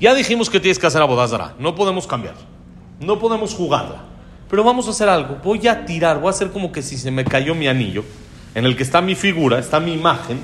Ya 0.00 0.14
dijimos 0.14 0.50
que 0.50 0.60
tienes 0.60 0.78
que 0.78 0.86
hacer 0.86 1.00
abodazara, 1.00 1.54
no 1.58 1.74
podemos 1.74 2.06
cambiar, 2.06 2.34
no 3.00 3.18
podemos 3.18 3.54
jugarla, 3.54 4.02
pero 4.50 4.64
vamos 4.64 4.86
a 4.88 4.90
hacer 4.90 5.08
algo. 5.08 5.38
Voy 5.42 5.66
a 5.68 5.86
tirar, 5.86 6.18
voy 6.18 6.26
a 6.26 6.30
hacer 6.30 6.50
como 6.50 6.72
que 6.72 6.82
si 6.82 6.98
se 6.98 7.10
me 7.10 7.24
cayó 7.24 7.54
mi 7.54 7.68
anillo, 7.68 8.04
en 8.54 8.64
el 8.64 8.76
que 8.76 8.82
está 8.82 9.00
mi 9.00 9.14
figura, 9.14 9.58
está 9.58 9.80
mi 9.80 9.92
imagen. 9.92 10.40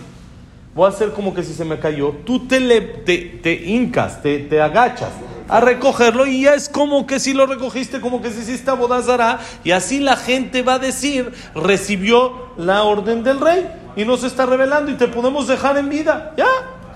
voy 0.74 0.86
a 0.86 0.88
hacer 0.88 1.12
como 1.12 1.34
que 1.34 1.42
si 1.42 1.52
se 1.52 1.64
me 1.64 1.78
cayó, 1.78 2.14
tú 2.24 2.46
te, 2.46 2.60
le, 2.60 2.80
te, 2.80 3.18
te 3.42 3.52
hincas, 3.52 4.22
te, 4.22 4.38
te 4.38 4.60
agachas 4.62 5.10
a 5.50 5.60
recogerlo 5.60 6.26
y 6.26 6.42
ya 6.42 6.54
es 6.54 6.68
como 6.68 7.08
que 7.08 7.18
si 7.18 7.34
lo 7.34 7.44
recogiste, 7.44 8.00
como 8.00 8.22
que 8.22 8.30
si 8.30 8.40
hiciste 8.40 8.70
abodazara 8.70 9.40
y 9.64 9.72
así 9.72 9.98
la 9.98 10.16
gente 10.16 10.62
va 10.62 10.74
a 10.74 10.78
decir, 10.78 11.32
recibió 11.56 12.52
la 12.56 12.84
orden 12.84 13.24
del 13.24 13.40
rey 13.40 13.68
y 13.96 14.04
nos 14.04 14.22
está 14.22 14.46
revelando 14.46 14.92
y 14.92 14.94
te 14.94 15.08
podemos 15.08 15.48
dejar 15.48 15.76
en 15.76 15.88
vida, 15.88 16.34
ya, 16.38 16.46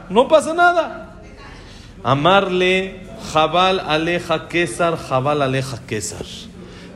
no 0.09 0.29
pasa 0.29 0.55
nada. 0.55 1.17
Amarle, 2.05 3.01
Jabal 3.33 3.81
aleja 3.81 4.47
César, 4.49 4.99
Jabal 4.99 5.43
aleja 5.43 5.79
César. 5.88 6.25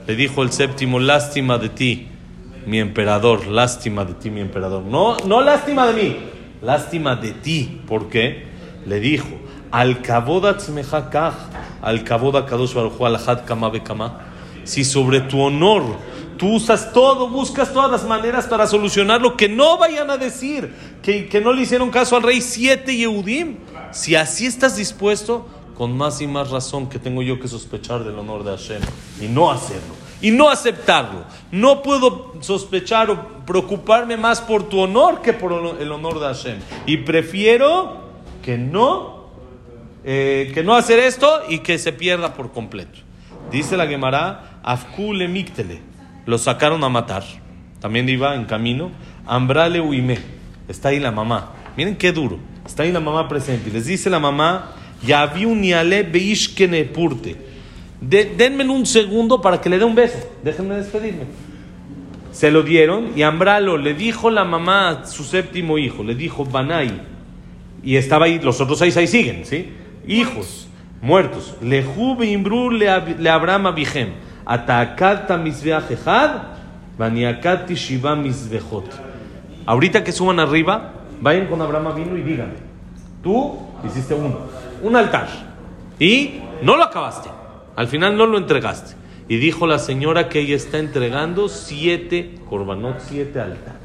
Le 0.06 0.14
dijo 0.14 0.44
el 0.44 0.52
séptimo, 0.52 1.00
lástima 1.00 1.58
de 1.58 1.70
ti, 1.70 2.08
mi 2.66 2.78
emperador, 2.78 3.48
lástima 3.48 4.04
de 4.04 4.14
ti, 4.14 4.30
mi 4.30 4.42
emperador. 4.42 4.84
No, 4.84 5.16
no 5.26 5.40
lástima 5.40 5.88
de 5.88 6.02
mí, 6.02 6.16
lástima 6.62 7.16
de 7.16 7.32
ti. 7.32 7.82
¿Por 7.88 8.08
qué? 8.08 8.46
Le 8.86 9.00
dijo, 9.00 9.26
al 9.70 10.02
al 11.82 12.04
kadosh 12.04 12.74
kama. 13.84 14.20
Si 14.64 14.84
sobre 14.84 15.20
tu 15.20 15.40
honor 15.40 15.82
tú 16.36 16.54
usas 16.54 16.92
todo, 16.92 17.28
buscas 17.28 17.72
todas 17.72 17.90
las 17.90 18.04
maneras 18.04 18.46
para 18.46 18.66
solucionarlo, 18.66 19.36
que 19.36 19.48
no 19.48 19.76
vayan 19.76 20.10
a 20.10 20.16
decir 20.16 20.72
que, 21.02 21.28
que 21.28 21.40
no 21.40 21.52
le 21.52 21.62
hicieron 21.62 21.90
caso 21.90 22.16
al 22.16 22.22
rey 22.22 22.40
siete 22.40 22.96
Yehudim. 22.96 23.56
Si 23.90 24.14
así 24.14 24.46
estás 24.46 24.76
dispuesto, 24.76 25.46
con 25.74 25.96
más 25.96 26.20
y 26.20 26.26
más 26.26 26.50
razón 26.50 26.88
que 26.88 26.98
tengo 26.98 27.22
yo 27.22 27.38
que 27.38 27.48
sospechar 27.48 28.04
del 28.04 28.18
honor 28.18 28.44
de 28.44 28.50
Hashem 28.50 28.82
y 29.20 29.26
no 29.26 29.50
hacerlo 29.50 29.94
y 30.20 30.30
no 30.30 30.50
aceptarlo. 30.50 31.24
No 31.52 31.82
puedo 31.82 32.34
sospechar 32.40 33.10
o 33.10 33.44
preocuparme 33.46 34.16
más 34.16 34.40
por 34.40 34.68
tu 34.68 34.80
honor 34.80 35.22
que 35.22 35.32
por 35.32 35.52
el 35.80 35.92
honor 35.92 36.20
de 36.20 36.26
Hashem. 36.26 36.58
Y 36.86 36.98
prefiero 36.98 37.98
que 38.42 38.58
no, 38.58 39.17
eh, 40.04 40.50
que 40.54 40.62
no 40.62 40.74
hacer 40.74 40.98
esto 40.98 41.42
y 41.48 41.58
que 41.58 41.78
se 41.78 41.92
pierda 41.92 42.34
por 42.34 42.52
completo. 42.52 42.98
Dice 43.50 43.76
la 43.76 43.86
Gemara, 43.86 44.60
Afkule 44.62 45.28
Miktele, 45.28 45.80
lo 46.26 46.38
sacaron 46.38 46.84
a 46.84 46.88
matar. 46.88 47.24
También 47.80 48.08
iba 48.08 48.34
en 48.34 48.44
camino. 48.44 48.90
Ambrale 49.26 49.80
Uime, 49.80 50.18
está 50.68 50.88
ahí 50.88 51.00
la 51.00 51.12
mamá. 51.12 51.52
Miren 51.76 51.96
qué 51.96 52.12
duro. 52.12 52.38
Está 52.66 52.82
ahí 52.82 52.92
la 52.92 53.00
mamá 53.00 53.28
presente. 53.28 53.70
Y 53.70 53.72
les 53.72 53.86
dice 53.86 54.10
la 54.10 54.18
mamá, 54.18 54.72
ya 55.02 55.26
vi 55.26 55.44
un 55.44 55.62
beishkene 55.62 56.84
purte. 56.84 57.36
denme 58.00 58.68
un 58.68 58.84
segundo 58.84 59.40
para 59.40 59.60
que 59.60 59.70
le 59.70 59.78
dé 59.78 59.84
un 59.84 59.94
beso. 59.94 60.18
Déjenme 60.42 60.74
despedirme. 60.76 61.24
Se 62.32 62.50
lo 62.50 62.62
dieron 62.62 63.12
y 63.16 63.22
Ambralo 63.22 63.78
le 63.78 63.94
dijo 63.94 64.30
la 64.30 64.44
mamá 64.44 65.04
su 65.06 65.24
séptimo 65.24 65.78
hijo, 65.78 66.04
le 66.04 66.14
dijo 66.14 66.44
Banai. 66.44 67.00
Y 67.82 67.96
estaba 67.96 68.26
ahí, 68.26 68.38
los 68.38 68.60
otros 68.60 68.78
seis 68.78 68.96
ahí 68.96 69.06
siguen, 69.06 69.44
¿sí? 69.44 69.70
Hijos 70.08 70.66
muertos. 71.00 71.54
Le 71.62 71.84
imbru 72.24 72.70
le 72.70 73.30
Abraham 73.30 73.66
abichem. 73.66 74.08
Atakata 74.44 75.36
misbeajejad, 75.36 76.30
baniakati 76.98 77.74
shiva 77.74 78.16
misbejot. 78.16 78.86
Ahorita 79.66 80.02
que 80.02 80.10
suban 80.10 80.40
arriba, 80.40 80.94
vayan 81.20 81.46
con 81.46 81.60
Abraham 81.60 81.94
vino 81.94 82.16
y 82.16 82.22
díganme. 82.22 82.54
Tú 83.22 83.58
hiciste 83.84 84.14
uno 84.14 84.38
un 84.82 84.96
altar. 84.96 85.28
Y 85.98 86.40
no 86.62 86.76
lo 86.76 86.84
acabaste. 86.84 87.28
Al 87.76 87.88
final 87.88 88.16
no 88.16 88.26
lo 88.26 88.38
entregaste. 88.38 88.96
Y 89.28 89.36
dijo 89.36 89.66
la 89.66 89.78
señora 89.78 90.28
que 90.28 90.40
ella 90.40 90.56
está 90.56 90.78
entregando 90.78 91.48
siete 91.48 92.36
corbanot, 92.48 93.00
siete 93.00 93.40
altares. 93.40 93.78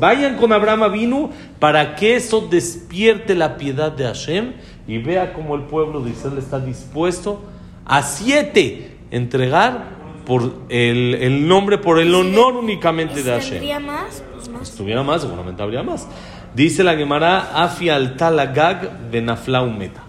Vayan 0.00 0.36
con 0.36 0.52
Abraham 0.52 0.92
vino 0.92 1.30
para 1.60 1.94
que 1.94 2.16
eso 2.16 2.40
despierte 2.40 3.34
la 3.34 3.56
piedad 3.56 3.92
de 3.92 4.04
Hashem 4.04 4.54
y 4.86 4.98
vea 4.98 5.32
cómo 5.32 5.54
el 5.54 5.62
pueblo 5.62 6.00
de 6.00 6.10
Israel 6.10 6.38
está 6.38 6.60
dispuesto 6.60 7.42
a 7.84 8.02
siete 8.02 8.96
entregar 9.10 9.94
por 10.26 10.52
el, 10.68 11.46
nombre, 11.46 11.78
por 11.78 11.98
el 11.98 12.14
honor 12.14 12.54
únicamente 12.54 13.22
de 13.22 13.30
Hashem. 13.30 13.84
más? 13.84 14.22
Pues 14.34 14.48
más. 14.48 14.68
Si 14.68 14.76
tuviera 14.76 15.02
más, 15.02 15.22
seguramente 15.22 15.62
habría 15.62 15.82
más. 15.82 16.08
Dice 16.54 16.84
la 16.84 16.96
Gemara, 16.96 17.62
Afi 17.62 17.90
altalagag 17.90 19.10
benaflaumeta 19.10 20.04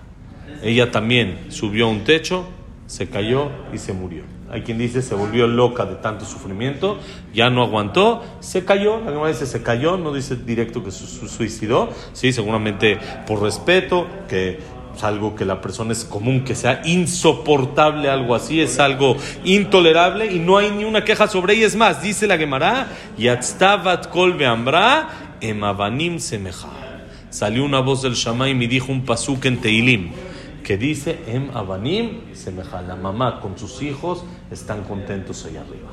ella 0.65 0.89
también 0.89 1.45
subió 1.49 1.85
a 1.85 1.89
un 1.89 2.03
techo, 2.03 2.43
se 2.87 3.07
cayó 3.07 3.51
y 3.71 3.77
se 3.77 3.93
murió. 3.93 4.23
Hay 4.51 4.61
quien 4.61 4.77
dice 4.77 5.01
se 5.01 5.15
volvió 5.15 5.47
loca 5.47 5.85
de 5.85 5.95
tanto 5.95 6.23
sufrimiento, 6.23 6.99
ya 7.33 7.49
no 7.49 7.63
aguantó, 7.63 8.23
se 8.41 8.63
cayó. 8.63 8.99
La 8.99 9.11
Gemara 9.11 9.29
dice 9.29 9.47
se 9.47 9.63
cayó, 9.63 9.97
no 9.97 10.13
dice 10.13 10.35
directo 10.35 10.83
que 10.83 10.91
se 10.91 11.07
suicidó, 11.27 11.89
sí, 12.13 12.31
seguramente 12.31 12.99
por 13.25 13.41
respeto, 13.41 14.07
que 14.29 14.59
es 14.95 15.03
algo 15.03 15.35
que 15.35 15.45
la 15.45 15.61
persona 15.61 15.91
es 15.91 16.05
común, 16.05 16.43
que 16.43 16.53
sea 16.53 16.81
insoportable 16.85 18.09
algo 18.09 18.35
así, 18.35 18.61
es 18.61 18.79
algo 18.79 19.17
intolerable 19.43 20.31
y 20.31 20.39
no 20.39 20.57
hay 20.57 20.69
ni 20.71 20.83
una 20.83 21.03
queja 21.03 21.27
sobre 21.27 21.55
ella. 21.55 21.65
Es 21.65 21.75
más, 21.75 22.03
dice 22.03 22.27
la 22.27 22.37
Gemara, 22.37 22.87
Yatztavat 23.17 24.09
kol 24.09 24.41
ambra 24.45 25.09
emavanim 25.41 26.19
semeja. 26.19 26.69
Salió 27.31 27.65
una 27.65 27.79
voz 27.79 28.03
del 28.03 28.13
Shamaim 28.13 28.61
y 28.61 28.67
dijo 28.67 28.91
un 28.91 29.03
pasuk 29.03 29.43
en 29.45 29.59
Teilim 29.59 30.11
que 30.65 30.77
dice, 30.77 31.19
Em 31.27 31.51
Abanim, 31.53 32.33
semeja, 32.33 32.81
la 32.81 32.95
mamá 32.95 33.39
con 33.39 33.57
sus 33.57 33.83
hijos 33.83 34.25
están 34.49 34.83
contentos 34.83 35.45
allá 35.45 35.61
arriba. 35.61 35.89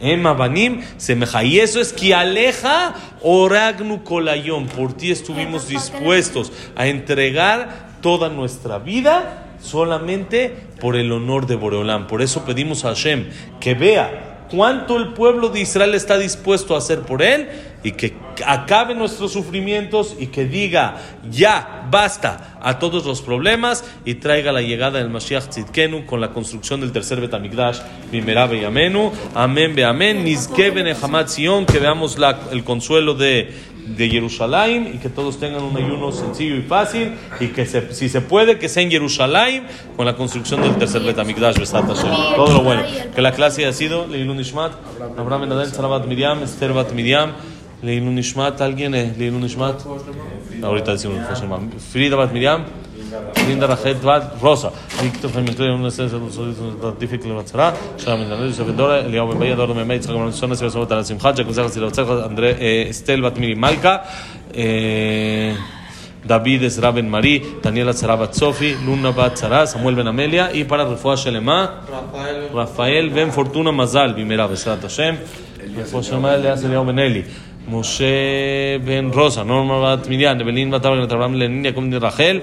Em 0.00 0.24
Abanim, 0.24 0.82
semeja, 0.98 1.42
y 1.42 1.58
eso 1.58 1.80
es 1.80 1.92
que 1.92 2.14
aleja 2.14 2.94
oragnu 3.22 4.04
colayón, 4.04 4.66
por 4.66 4.92
ti 4.92 5.10
estuvimos 5.10 5.68
dispuestos 5.68 6.52
a 6.76 6.86
entregar 6.86 7.98
toda 8.00 8.28
nuestra 8.28 8.78
vida 8.78 9.56
solamente 9.60 10.54
por 10.80 10.94
el 10.94 11.10
honor 11.10 11.46
de 11.46 11.56
Boreolán. 11.56 12.06
Por 12.06 12.22
eso 12.22 12.44
pedimos 12.44 12.84
a 12.84 12.90
Hashem 12.90 13.30
que 13.58 13.74
vea 13.74 14.46
cuánto 14.48 14.96
el 14.96 15.14
pueblo 15.14 15.48
de 15.48 15.60
Israel 15.60 15.94
está 15.94 16.18
dispuesto 16.18 16.76
a 16.76 16.78
hacer 16.78 17.00
por 17.00 17.20
él 17.20 17.48
y 17.84 17.92
que 17.92 18.16
acabe 18.44 18.94
nuestros 18.94 19.32
sufrimientos 19.32 20.16
y 20.18 20.28
que 20.28 20.46
diga 20.46 20.96
ya 21.30 21.86
basta 21.90 22.58
a 22.60 22.78
todos 22.78 23.04
los 23.04 23.20
problemas 23.20 23.84
y 24.04 24.14
traiga 24.14 24.50
la 24.50 24.62
llegada 24.62 24.98
del 24.98 25.10
Mashiach 25.10 25.48
Tzidkenu 25.48 26.06
con 26.06 26.20
la 26.20 26.30
construcción 26.30 26.80
del 26.80 26.92
tercer 26.92 27.20
Betamigdash 27.20 27.80
Bimerabe 28.10 28.56
y 28.56 28.64
Amenu. 28.64 29.12
Amén 29.34 29.74
be 29.74 29.84
Amén. 29.84 30.24
Nizkeben 30.24 30.86
Sion 31.28 31.66
que 31.66 31.78
veamos 31.78 32.18
la, 32.18 32.40
el 32.50 32.64
consuelo 32.64 33.14
de 33.14 33.74
de 33.86 34.08
Jerusalén 34.08 34.92
y 34.94 34.98
que 34.98 35.08
todos 35.08 35.38
tengan 35.38 35.62
un 35.62 35.76
ayuno 35.76 36.10
sencillo 36.10 36.56
y 36.56 36.62
fácil 36.62 37.12
y 37.38 37.48
que 37.48 37.66
si 37.66 38.08
se 38.08 38.20
puede 38.20 38.58
que 38.58 38.68
sea 38.68 38.82
en 38.82 38.90
Jerusalén 38.90 39.66
con 39.96 40.06
la 40.06 40.16
construcción 40.16 40.62
del 40.62 40.76
tercer 40.76 41.02
Betamigdash 41.02 41.56
todo 42.34 42.52
lo 42.52 42.62
bueno. 42.62 42.82
Que 43.14 43.20
la 43.20 43.32
clase 43.32 43.62
haya 43.64 43.72
sido 43.72 44.06
Leilun 44.06 44.40
Ishmat 44.40 44.72
Abraham 45.18 45.48
Ben 45.50 45.66
Sarabat 45.70 46.06
Miriam 46.06 46.42
Esther 46.42 46.72
Bat 46.72 46.92
Miriam 46.92 47.32
Leilun 47.84 48.14
Nishmat, 48.14 48.60
alguien, 48.60 48.92
Leilun 48.92 49.42
Nishmat. 49.42 49.84
Ahorita 50.62 50.92
decimos 50.92 51.18
Frida 51.92 52.16
Bat 52.16 52.32
Miriam, 52.32 52.64
Linda 53.46 53.66
Rachet 53.66 54.02
Bat 54.02 54.40
Rosa. 54.40 54.72
Víctor 55.02 55.30
Fermentor, 55.30 55.70
una 55.70 55.88
esencia 55.88 56.18
de 56.18 56.24
los 56.24 56.98
difícil 56.98 57.28
de 57.28 57.34
Matzara. 57.34 57.74
Shalom 57.98 58.22
Indaner, 58.22 58.46
Yosef 58.48 58.68
Dora, 58.74 59.00
Eliyahu 59.00 59.28
Ben 59.28 59.38
Baya, 59.38 59.54
Dora 59.54 59.74
Memei, 59.74 59.98
Tzchak 60.00 60.14
Manuel 60.14 60.32
se 60.32 60.46
Yosef 60.46 60.88
Tara 60.88 61.04
Simchat, 61.04 61.36
Jacob 61.36 61.52
Zerach 61.52 61.70
Zilot 61.70 61.94
Zerach, 61.94 62.24
André 62.24 62.88
Estel 62.88 63.20
Bat 63.20 63.36
Miri 63.38 63.54
Malka, 63.54 64.04
David 66.24 66.62
Ezra 66.62 66.90
Ben 66.90 67.08
Mari, 67.10 67.42
Daniela 67.62 67.92
Zara 67.92 68.16
Bat 68.16 68.34
Sofi, 68.34 68.74
Luna 68.86 69.12
Bat 69.12 69.36
Zara, 69.36 69.66
Samuel 69.66 69.96
Ben 69.96 70.06
Amelia, 70.08 70.50
y 70.54 70.64
para 70.64 70.86
Refuah 70.86 71.16
Shelema, 71.16 71.82
Rafael 72.54 73.10
Ben 73.10 73.30
Fortuna 73.30 73.72
Mazal, 73.72 74.14
Bimera 74.14 74.46
Besrat 74.46 74.80
Hashem, 74.80 75.18
Refuah 75.76 76.02
Shelema, 76.02 76.34
Elias 76.34 76.64
Eliyahu 76.64 76.86
Ben 76.86 76.98
Eli. 76.98 77.24
Moshe 77.68 78.78
Ben 78.84 79.12
Rosa, 79.12 79.44
Norma 79.44 79.78
Bat 79.78 80.08
Miriam, 80.08 80.40
Evelyn 80.40 80.70
Bat 80.70 80.84
Abraham, 80.84 81.08
Abraham 81.10 81.34
Lenin, 81.34 81.64
Jacob 81.64 81.84
de 81.84 81.98
Rachel. 81.98 82.42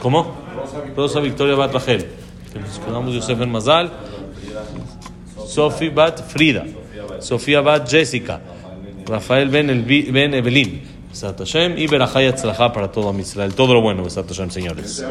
¿Cómo? 0.00 0.34
Rosa 0.96 1.20
Victoria 1.20 1.54
Bat 1.54 1.74
Rachel. 1.74 2.06
Nos 2.60 2.78
quedamos 2.78 3.14
Yosef 3.14 3.38
Ben 3.38 3.50
Mazal. 3.50 3.90
Sophie 5.46 5.90
Bat 5.90 6.22
Frida. 6.28 6.64
Sofía 7.20 7.60
Bat 7.60 7.88
Jessica. 7.88 8.40
Rafael 9.06 9.48
Ben, 9.48 9.70
el, 9.70 9.82
ben 9.84 10.34
Evelyn. 10.34 10.82
Besat 11.10 11.38
Hashem 11.38 11.78
y 11.78 11.86
Berajay 11.86 12.32
Tzlachá 12.32 12.72
para 12.72 12.90
todo 12.90 13.16
Israel. 13.18 13.54
Todo 13.54 13.74
lo 13.74 13.80
bueno, 13.80 14.02
Besat 14.02 14.26
Hashem, 14.28 14.50
señores. 14.50 15.04